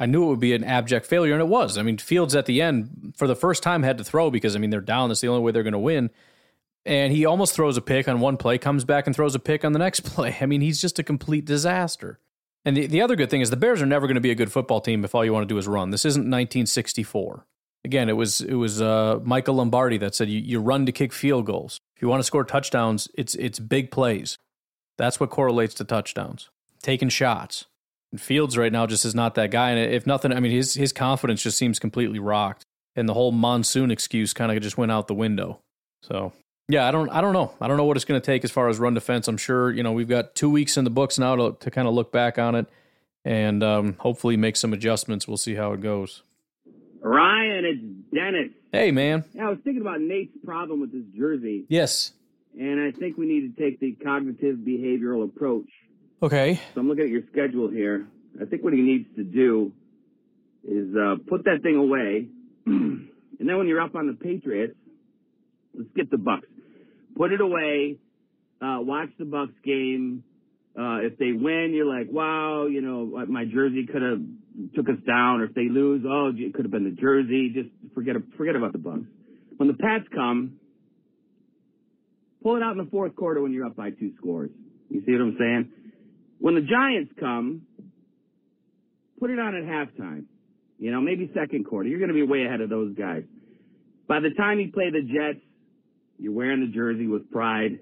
[0.00, 1.76] I knew it would be an abject failure, and it was.
[1.76, 4.58] I mean, Fields at the end, for the first time, had to throw because I
[4.58, 5.08] mean they're down.
[5.08, 6.10] That's the only way they're going to win
[6.88, 9.64] and he almost throws a pick on one play, comes back and throws a pick
[9.64, 10.36] on the next play.
[10.40, 12.18] I mean, he's just a complete disaster.
[12.64, 14.34] And the, the other good thing is the Bears are never going to be a
[14.34, 15.90] good football team if all you want to do is run.
[15.90, 17.46] This isn't 1964.
[17.84, 21.12] Again, it was it was uh, Michael Lombardi that said you, you run to kick
[21.12, 21.78] field goals.
[21.96, 24.36] If you want to score touchdowns, it's it's big plays.
[24.96, 26.50] That's what correlates to touchdowns.
[26.82, 27.66] Taking shots.
[28.10, 29.70] And Fields right now just is not that guy.
[29.70, 32.64] And if nothing, I mean, his his confidence just seems completely rocked.
[32.96, 35.60] And the whole monsoon excuse kind of just went out the window.
[36.02, 36.32] So
[36.68, 37.52] Yeah, I don't I don't know.
[37.60, 39.28] I don't know what it's going to take as far as run defense.
[39.28, 41.86] I'm sure, you know, we've got 2 weeks in the books now to to kind
[41.86, 42.66] of look back on it
[43.24, 45.28] and um, hopefully make some adjustments.
[45.28, 46.22] We'll see how it goes.
[47.08, 48.50] Ryan, it's Dennis.
[48.70, 49.24] Hey, man.
[49.32, 51.64] Yeah, I was thinking about Nate's problem with his jersey.
[51.68, 52.12] Yes.
[52.58, 55.68] And I think we need to take the cognitive behavioral approach.
[56.22, 56.60] Okay.
[56.74, 58.06] So I'm looking at your schedule here.
[58.40, 59.72] I think what he needs to do
[60.64, 62.28] is uh, put that thing away.
[62.66, 64.74] and then when you're up on the Patriots,
[65.74, 66.42] let's get the Bucs.
[67.16, 67.96] Put it away.
[68.60, 70.24] Uh, watch the Bucs game.
[70.78, 74.20] Uh, if they win, you're like, wow, you know, my jersey could have
[74.74, 75.40] took us down.
[75.40, 77.50] Or if they lose, oh, it could have been the jersey.
[77.54, 79.06] Just forget forget about the Bucs.
[79.56, 80.58] When the Pats come,
[82.42, 84.50] pull it out in the fourth quarter when you're up by two scores.
[84.88, 85.72] You see what I'm saying?
[86.38, 87.62] When the Giants come,
[89.18, 90.24] put it on at halftime.
[90.78, 91.88] You know, maybe second quarter.
[91.88, 93.24] You're going to be way ahead of those guys.
[94.06, 95.44] By the time you play the Jets,
[96.18, 97.80] you're wearing the jersey with pride.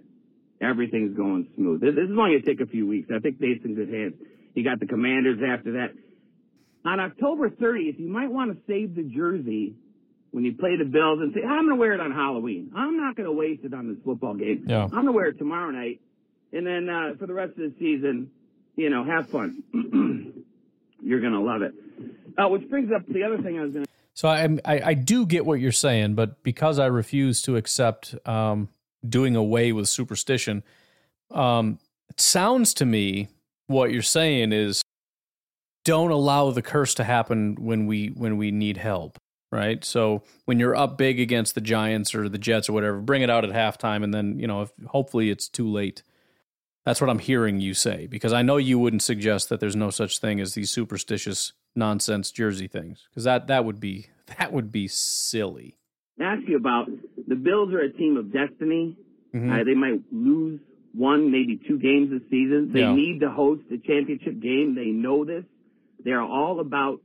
[0.61, 1.83] Everything's going smooth.
[1.83, 3.11] This, is only going to take a few weeks.
[3.14, 4.14] I think Nate's in good hands.
[4.55, 5.91] You got the Commanders after that.
[6.87, 9.74] On October 30th, you might want to save the jersey
[10.30, 12.70] when you play the Bills and say, I'm going to wear it on Halloween.
[12.76, 14.64] I'm not going to waste it on this football game.
[14.68, 14.84] Yeah.
[14.84, 16.01] I'm going to wear it tomorrow night.
[16.53, 18.30] And then uh, for the rest of the season,
[18.76, 19.62] you know, have fun.
[21.03, 21.74] You're going to love it.
[22.39, 23.91] Uh, which brings up the other thing I was going to.
[24.14, 28.14] So I, I I do get what you're saying, but because I refuse to accept
[28.26, 28.68] um,
[29.07, 30.62] doing away with superstition,
[31.30, 31.78] um,
[32.09, 33.28] it sounds to me
[33.66, 34.82] what you're saying is
[35.87, 39.16] don't allow the curse to happen when we when we need help
[39.53, 39.84] right?
[39.84, 43.30] So when you're up big against the giants or the jets or whatever bring it
[43.30, 46.03] out at halftime and then you know if, hopefully it's too late.
[46.84, 49.91] That's what i'm hearing you say because i know you wouldn't suggest that there's no
[49.91, 54.07] such thing as these superstitious nonsense jersey things because that that would be
[54.39, 55.76] that would be silly.
[56.20, 56.87] Ask you about
[57.28, 58.97] the bills are a team of destiny.
[59.34, 59.51] Mhm.
[59.61, 60.61] uh, they might lose
[60.93, 62.72] one maybe two games this season.
[62.72, 62.95] They Yeah.
[62.95, 64.74] need to host a championship game.
[64.74, 65.45] They know this
[66.07, 67.00] they're all about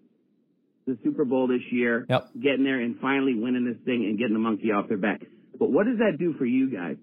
[0.87, 2.29] the super bowl this year Yep.
[2.41, 5.21] getting there and finally winning this thing and getting the monkey off their back
[5.59, 6.95] but what does that do for you guys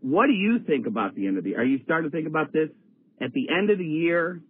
[0.00, 1.60] what do you think about the end of the year?
[1.60, 2.68] Are you starting to think about this?
[3.20, 4.40] At the end of the year,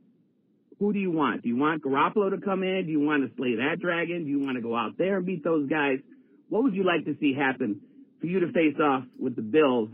[0.79, 1.43] who do you want?
[1.43, 2.85] Do you want Garoppolo to come in?
[2.85, 4.25] Do you want to slay that dragon?
[4.25, 6.01] Do you want to go out there and beat those guys?
[6.51, 7.81] What would you like to see happen
[8.21, 9.89] for you to face off with the Bills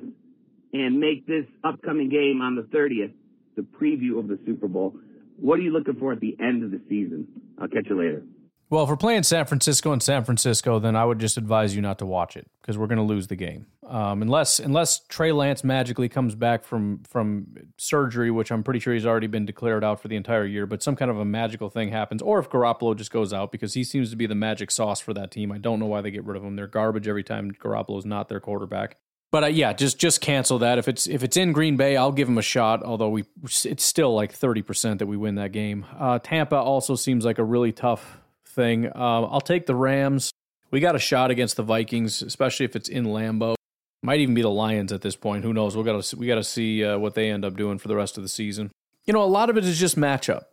[0.72, 3.12] and make this upcoming game on the 30th
[3.55, 4.97] the preview of the Super Bowl?
[5.39, 7.26] What are you looking for at the end of the season?
[7.61, 8.22] I'll catch you later.
[8.70, 11.82] well if we're playing san francisco and san francisco then i would just advise you
[11.82, 15.30] not to watch it because we're going to lose the game um, unless unless trey
[15.32, 17.47] lance magically comes back from from
[17.78, 20.82] surgery which i'm pretty sure he's already been declared out for the entire year but
[20.82, 23.85] some kind of a magical thing happens or if garoppolo just goes out because he
[23.85, 26.24] seems to be the magic sauce for that team i don't know why they get
[26.24, 28.97] rid of him they're garbage every time garoppolo's not their quarterback
[29.35, 30.78] but uh, yeah, just just cancel that.
[30.78, 32.85] If it's if it's in Green Bay, I'll give them a shot.
[32.85, 35.85] Although we, it's still like thirty percent that we win that game.
[35.99, 38.87] Uh, Tampa also seems like a really tough thing.
[38.87, 40.30] Um, I'll take the Rams.
[40.70, 43.57] We got a shot against the Vikings, especially if it's in Lambeau.
[44.05, 45.43] Might even be the Lions at this point.
[45.43, 45.76] Who knows?
[45.76, 47.97] We got to we got to see uh, what they end up doing for the
[47.97, 48.70] rest of the season.
[49.05, 50.45] You know, a lot of it is just matchup.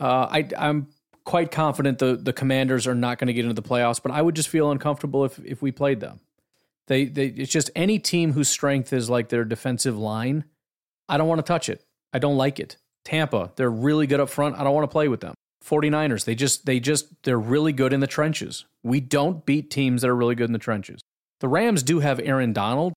[0.00, 0.86] Uh, I I'm
[1.24, 4.22] quite confident the the Commanders are not going to get into the playoffs, but I
[4.22, 6.20] would just feel uncomfortable if if we played them.
[6.88, 10.44] They they it's just any team whose strength is like their defensive line.
[11.08, 11.84] I don't want to touch it.
[12.12, 12.76] I don't like it.
[13.04, 14.56] Tampa, they're really good up front.
[14.58, 15.34] I don't want to play with them.
[15.64, 18.64] 49ers, they just they just they're really good in the trenches.
[18.82, 21.00] We don't beat teams that are really good in the trenches.
[21.40, 22.92] The Rams do have Aaron Donald,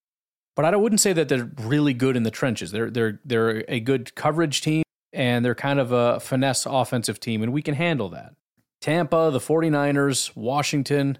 [0.56, 2.72] but I wouldn't say that they're really good in the trenches.
[2.72, 4.84] They're they're they're a good coverage team
[5.14, 8.36] and they're kind of a finesse offensive team and we can handle that.
[8.82, 11.18] Tampa, the 49ers, Washington,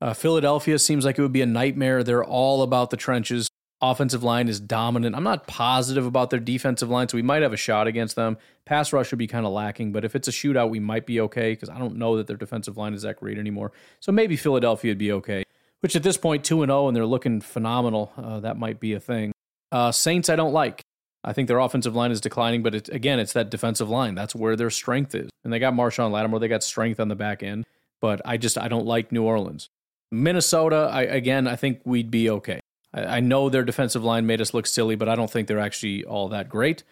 [0.00, 2.02] uh, Philadelphia seems like it would be a nightmare.
[2.02, 3.48] They're all about the trenches.
[3.82, 5.16] Offensive line is dominant.
[5.16, 8.36] I'm not positive about their defensive line, so we might have a shot against them.
[8.66, 11.20] Pass rush would be kind of lacking, but if it's a shootout, we might be
[11.22, 13.72] okay because I don't know that their defensive line is that great anymore.
[14.00, 15.44] So maybe Philadelphia would be okay,
[15.80, 18.12] which at this point, 2 and 0, and they're looking phenomenal.
[18.18, 19.32] Uh, that might be a thing.
[19.72, 20.82] Uh, Saints, I don't like.
[21.24, 24.14] I think their offensive line is declining, but it, again, it's that defensive line.
[24.14, 25.30] That's where their strength is.
[25.42, 27.66] And they got Marshon Lattimore, they got strength on the back end,
[28.00, 29.70] but I just I don't like New Orleans.
[30.10, 32.60] Minnesota, I, again, I think we'd be okay.
[32.92, 35.58] I, I know their defensive line made us look silly, but I don't think they're
[35.58, 36.82] actually all that great.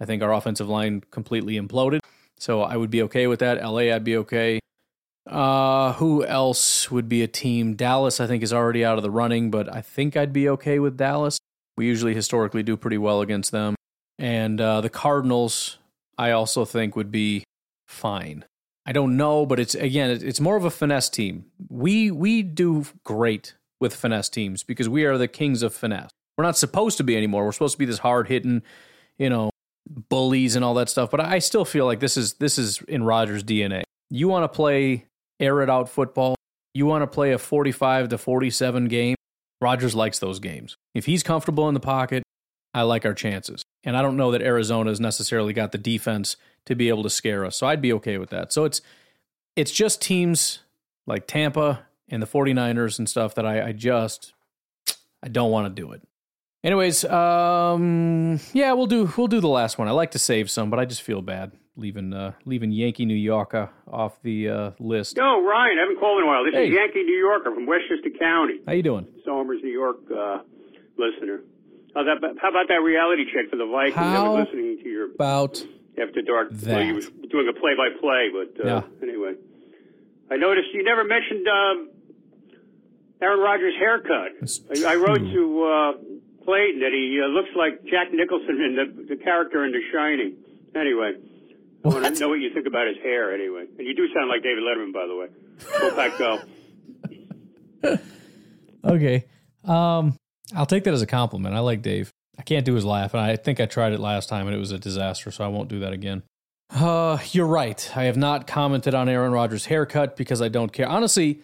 [0.00, 2.00] I think our offensive line completely imploded,
[2.38, 3.62] so I would be okay with that.
[3.62, 4.60] LA, I'd be okay.
[5.28, 7.74] Uh, who else would be a team?
[7.74, 10.78] Dallas, I think, is already out of the running, but I think I'd be okay
[10.78, 11.38] with Dallas.
[11.76, 13.74] We usually historically do pretty well against them.
[14.18, 15.78] And uh, the Cardinals,
[16.16, 17.44] I also think would be
[17.86, 18.44] fine.
[18.88, 21.44] I don't know, but it's again, it's more of a finesse team.
[21.68, 26.10] We we do great with finesse teams because we are the kings of finesse.
[26.38, 27.44] We're not supposed to be anymore.
[27.44, 28.62] We're supposed to be this hard hitting,
[29.18, 29.50] you know,
[30.08, 31.10] bullies and all that stuff.
[31.10, 33.82] But I still feel like this is this is in Rodgers' DNA.
[34.08, 35.04] You want to play
[35.38, 36.34] air it out football.
[36.72, 39.16] You want to play a 45 to 47 game.
[39.60, 40.78] Rodgers likes those games.
[40.94, 42.22] If he's comfortable in the pocket,
[42.72, 43.62] I like our chances.
[43.84, 46.36] And I don't know that Arizona has necessarily got the defense
[46.66, 47.56] to be able to scare us.
[47.56, 48.52] So I'd be okay with that.
[48.52, 48.80] So it's
[49.56, 50.60] it's just teams
[51.06, 54.32] like Tampa and the 49ers and stuff that I, I just
[55.22, 56.02] I don't want to do it.
[56.64, 59.88] Anyways, um yeah, we'll do we'll do the last one.
[59.88, 63.14] I like to save some, but I just feel bad leaving uh leaving Yankee New
[63.14, 65.16] Yorker off the uh list.
[65.16, 66.44] No, Ryan, I haven't called in a while.
[66.44, 66.68] This Hey.
[66.68, 68.60] is Yankee New Yorker from Westchester County.
[68.66, 69.06] How you doing?
[69.24, 70.38] Somers, New York uh,
[70.98, 71.40] listener.
[71.94, 73.96] How, that, how about that reality check for the Vikings?
[73.96, 75.64] I How was listening to your About
[76.00, 76.50] after dark.
[76.50, 76.84] Well, that?
[76.86, 78.82] you was doing a play-by-play, but uh, Yeah.
[79.02, 79.34] anyway,
[80.30, 81.90] I noticed you never mentioned um,
[83.20, 84.32] Aaron Rodgers' haircut.
[84.84, 85.92] I, I wrote to uh,
[86.44, 90.36] Clayton that he uh, looks like Jack Nicholson in the, the character in The Shining.
[90.74, 91.12] Anyway,
[91.84, 93.34] I want to know what you think about his hair.
[93.34, 95.28] Anyway, and you do sound like David Letterman, by the way.
[95.80, 96.38] Go back, go.
[98.84, 99.24] Okay.
[99.64, 100.16] Um,
[100.54, 101.54] I'll take that as a compliment.
[101.54, 102.12] I like Dave.
[102.38, 104.60] I can't do his laugh, and I think I tried it last time and it
[104.60, 106.22] was a disaster, so I won't do that again.
[106.70, 107.90] Uh, you're right.
[107.96, 110.88] I have not commented on Aaron Rodgers' haircut because I don't care.
[110.88, 111.42] Honestly,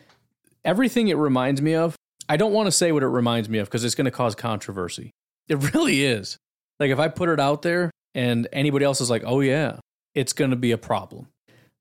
[0.64, 1.96] everything it reminds me of,
[2.28, 4.34] I don't want to say what it reminds me of because it's going to cause
[4.34, 5.10] controversy.
[5.48, 6.38] It really is.
[6.78, 9.78] Like if I put it out there and anybody else is like, "Oh yeah,"
[10.14, 11.28] it's going to be a problem.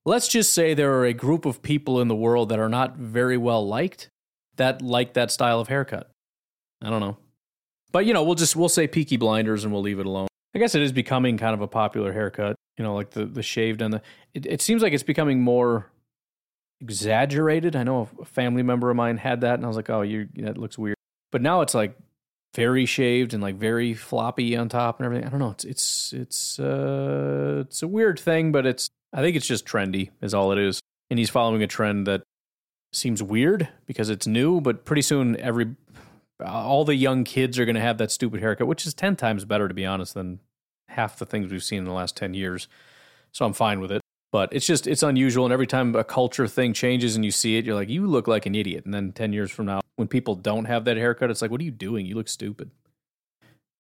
[0.05, 2.97] Let's just say there are a group of people in the world that are not
[2.97, 4.09] very well liked
[4.57, 6.09] that like that style of haircut.
[6.82, 7.18] I don't know.
[7.94, 10.28] But you know, we'll just we'll say Peaky Blinders and we'll leave it alone.
[10.54, 12.58] I guess it is becoming kind of a popular haircut.
[12.78, 14.02] You know, like the the shaved and the.
[14.34, 15.91] It, it seems like it's becoming more
[16.82, 17.76] exaggerated.
[17.76, 20.28] I know a family member of mine had that, and I was like, oh, you
[20.38, 20.98] that looks weird.
[21.32, 21.96] But now it's like
[22.56, 25.28] very shaved and like very floppy on top and everything.
[25.28, 25.52] I don't know.
[25.52, 30.10] It's it's it's uh it's a weird thing, but it's I think it's just trendy
[30.22, 30.80] is all it is.
[31.12, 32.24] And he's following a trend that
[32.91, 35.76] seems weird because it's new, but pretty soon every
[36.46, 39.46] all the young kids are going to have that stupid haircut, which is 10 times
[39.46, 40.39] better to be honest than
[40.89, 42.68] half the things we've seen in the last 10 years.
[43.32, 44.02] So I'm fine with it.
[44.32, 47.58] But it's just it's unusual and every time a culture thing changes and you see
[47.58, 48.84] it, you're like you look like an idiot.
[48.84, 51.62] And then 10 years from now when people don't have that haircut, it's like what
[51.62, 52.08] are you doing?
[52.08, 52.72] You look stupid.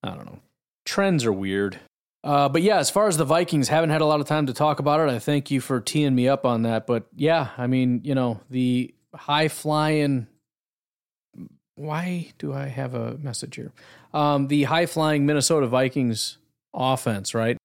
[0.03, 0.39] I don't know.
[0.85, 1.79] Trends are weird.
[2.23, 4.53] Uh, but yeah, as far as the Vikings, haven't had a lot of time to
[4.53, 5.11] talk about it.
[5.11, 6.87] I thank you for teeing me up on that.
[6.87, 10.27] But yeah, I mean, you know, the high flying.
[11.75, 13.71] Why do I have a message here?
[14.13, 16.37] Um, the high flying Minnesota Vikings
[16.73, 17.57] offense, right?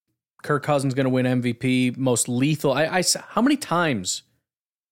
[0.43, 2.73] Kirk Cousins going to win MVP, most lethal.
[2.73, 4.23] I, I how many times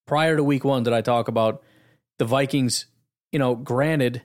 [0.07, 1.63] prior to Week One did I talk about
[2.19, 2.87] the Vikings?
[3.33, 4.23] You know, granted,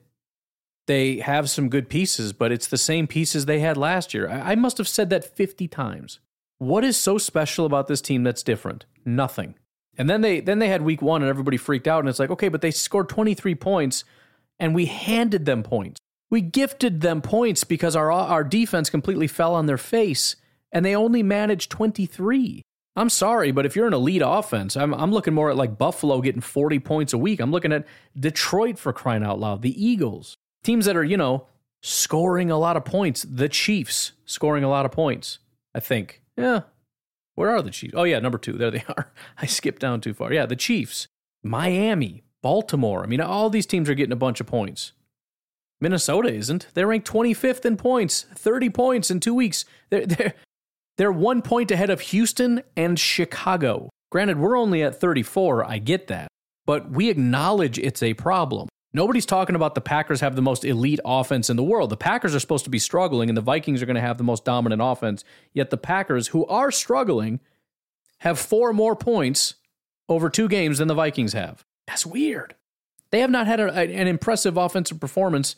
[0.88, 4.30] they have some good pieces, but it's the same pieces they had last year.
[4.30, 6.20] I, I must have said that 50 times.
[6.58, 8.86] What is so special about this team that's different?
[9.06, 9.56] Nothing.
[9.98, 12.30] And then they then they had week 1 and everybody freaked out and it's like,
[12.32, 14.04] "Okay, but they scored 23 points
[14.62, 16.00] and we handed them points.
[16.30, 20.38] We gifted them points because our our defense completely fell on their face
[20.72, 22.62] and they only managed 23.
[22.96, 26.22] I'm sorry, but if you're an elite offense, I'm, I'm looking more at like Buffalo
[26.22, 27.40] getting 40 points a week.
[27.40, 27.86] I'm looking at
[28.18, 31.48] Detroit for crying out loud, the Eagles, teams that are, you know,
[31.82, 33.24] scoring a lot of points.
[33.24, 35.40] The Chiefs scoring a lot of points,
[35.74, 36.22] I think.
[36.38, 36.62] Yeah.
[37.36, 37.94] Where are the Chiefs?
[37.96, 38.54] Oh, yeah, number two.
[38.54, 39.12] There they are.
[39.38, 40.34] I skipped down too far.
[40.34, 41.08] Yeah, the Chiefs,
[41.44, 43.04] Miami, Baltimore.
[43.04, 44.94] I mean, all these teams are getting a bunch of points.
[45.80, 46.68] Minnesota isn't.
[46.74, 49.66] They're ranked 25th in points, 30 points in two weeks.
[49.90, 50.34] They're, they're,
[50.98, 53.90] they're one point ahead of Houston and Chicago.
[54.12, 55.66] Granted, we're only at 34.
[55.66, 56.28] I get that.
[56.66, 58.70] But we acknowledge it's a problem.
[58.94, 61.90] Nobody's talking about the Packers have the most elite offense in the world.
[61.90, 64.24] The Packers are supposed to be struggling, and the Vikings are going to have the
[64.24, 65.24] most dominant offense.
[65.54, 67.40] Yet the Packers, who are struggling,
[68.20, 69.56] have four more points
[70.10, 71.64] over two games than the Vikings have.
[71.92, 72.56] That's weird.
[73.12, 75.58] They have not had a, an impressive offensive performance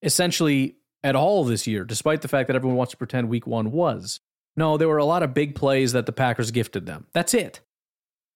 [0.00, 3.72] essentially at all this year, despite the fact that everyone wants to pretend week one
[3.72, 4.20] was.
[4.56, 7.06] No, there were a lot of big plays that the Packers gifted them.
[7.12, 7.58] That's it.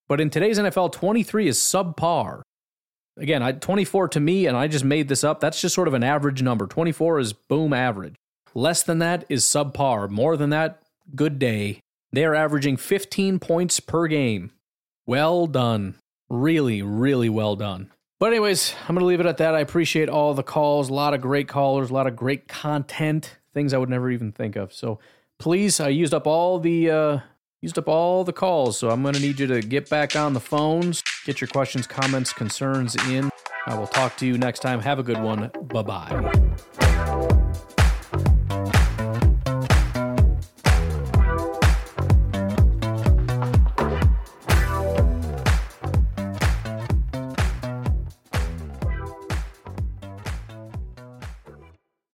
[0.09, 2.41] But in today's NFL, 23 is subpar.
[3.15, 5.93] Again, I, 24 to me, and I just made this up, that's just sort of
[5.93, 6.67] an average number.
[6.67, 8.15] 24 is boom average.
[8.53, 10.09] Less than that is subpar.
[10.09, 10.81] More than that,
[11.15, 11.79] good day.
[12.11, 14.51] They are averaging 15 points per game.
[15.05, 15.95] Well done.
[16.29, 17.91] Really, really well done.
[18.19, 19.55] But, anyways, I'm going to leave it at that.
[19.55, 20.89] I appreciate all the calls.
[20.89, 24.31] A lot of great callers, a lot of great content, things I would never even
[24.31, 24.73] think of.
[24.73, 24.99] So,
[25.37, 26.91] please, I used up all the.
[26.91, 27.19] Uh,
[27.59, 30.33] Used up all the calls, so I'm going to need you to get back on
[30.33, 33.31] the phones, get your questions, comments, concerns in.
[33.65, 34.79] I will talk to you next time.
[34.79, 35.49] Have a good one.
[35.63, 37.67] Bye bye.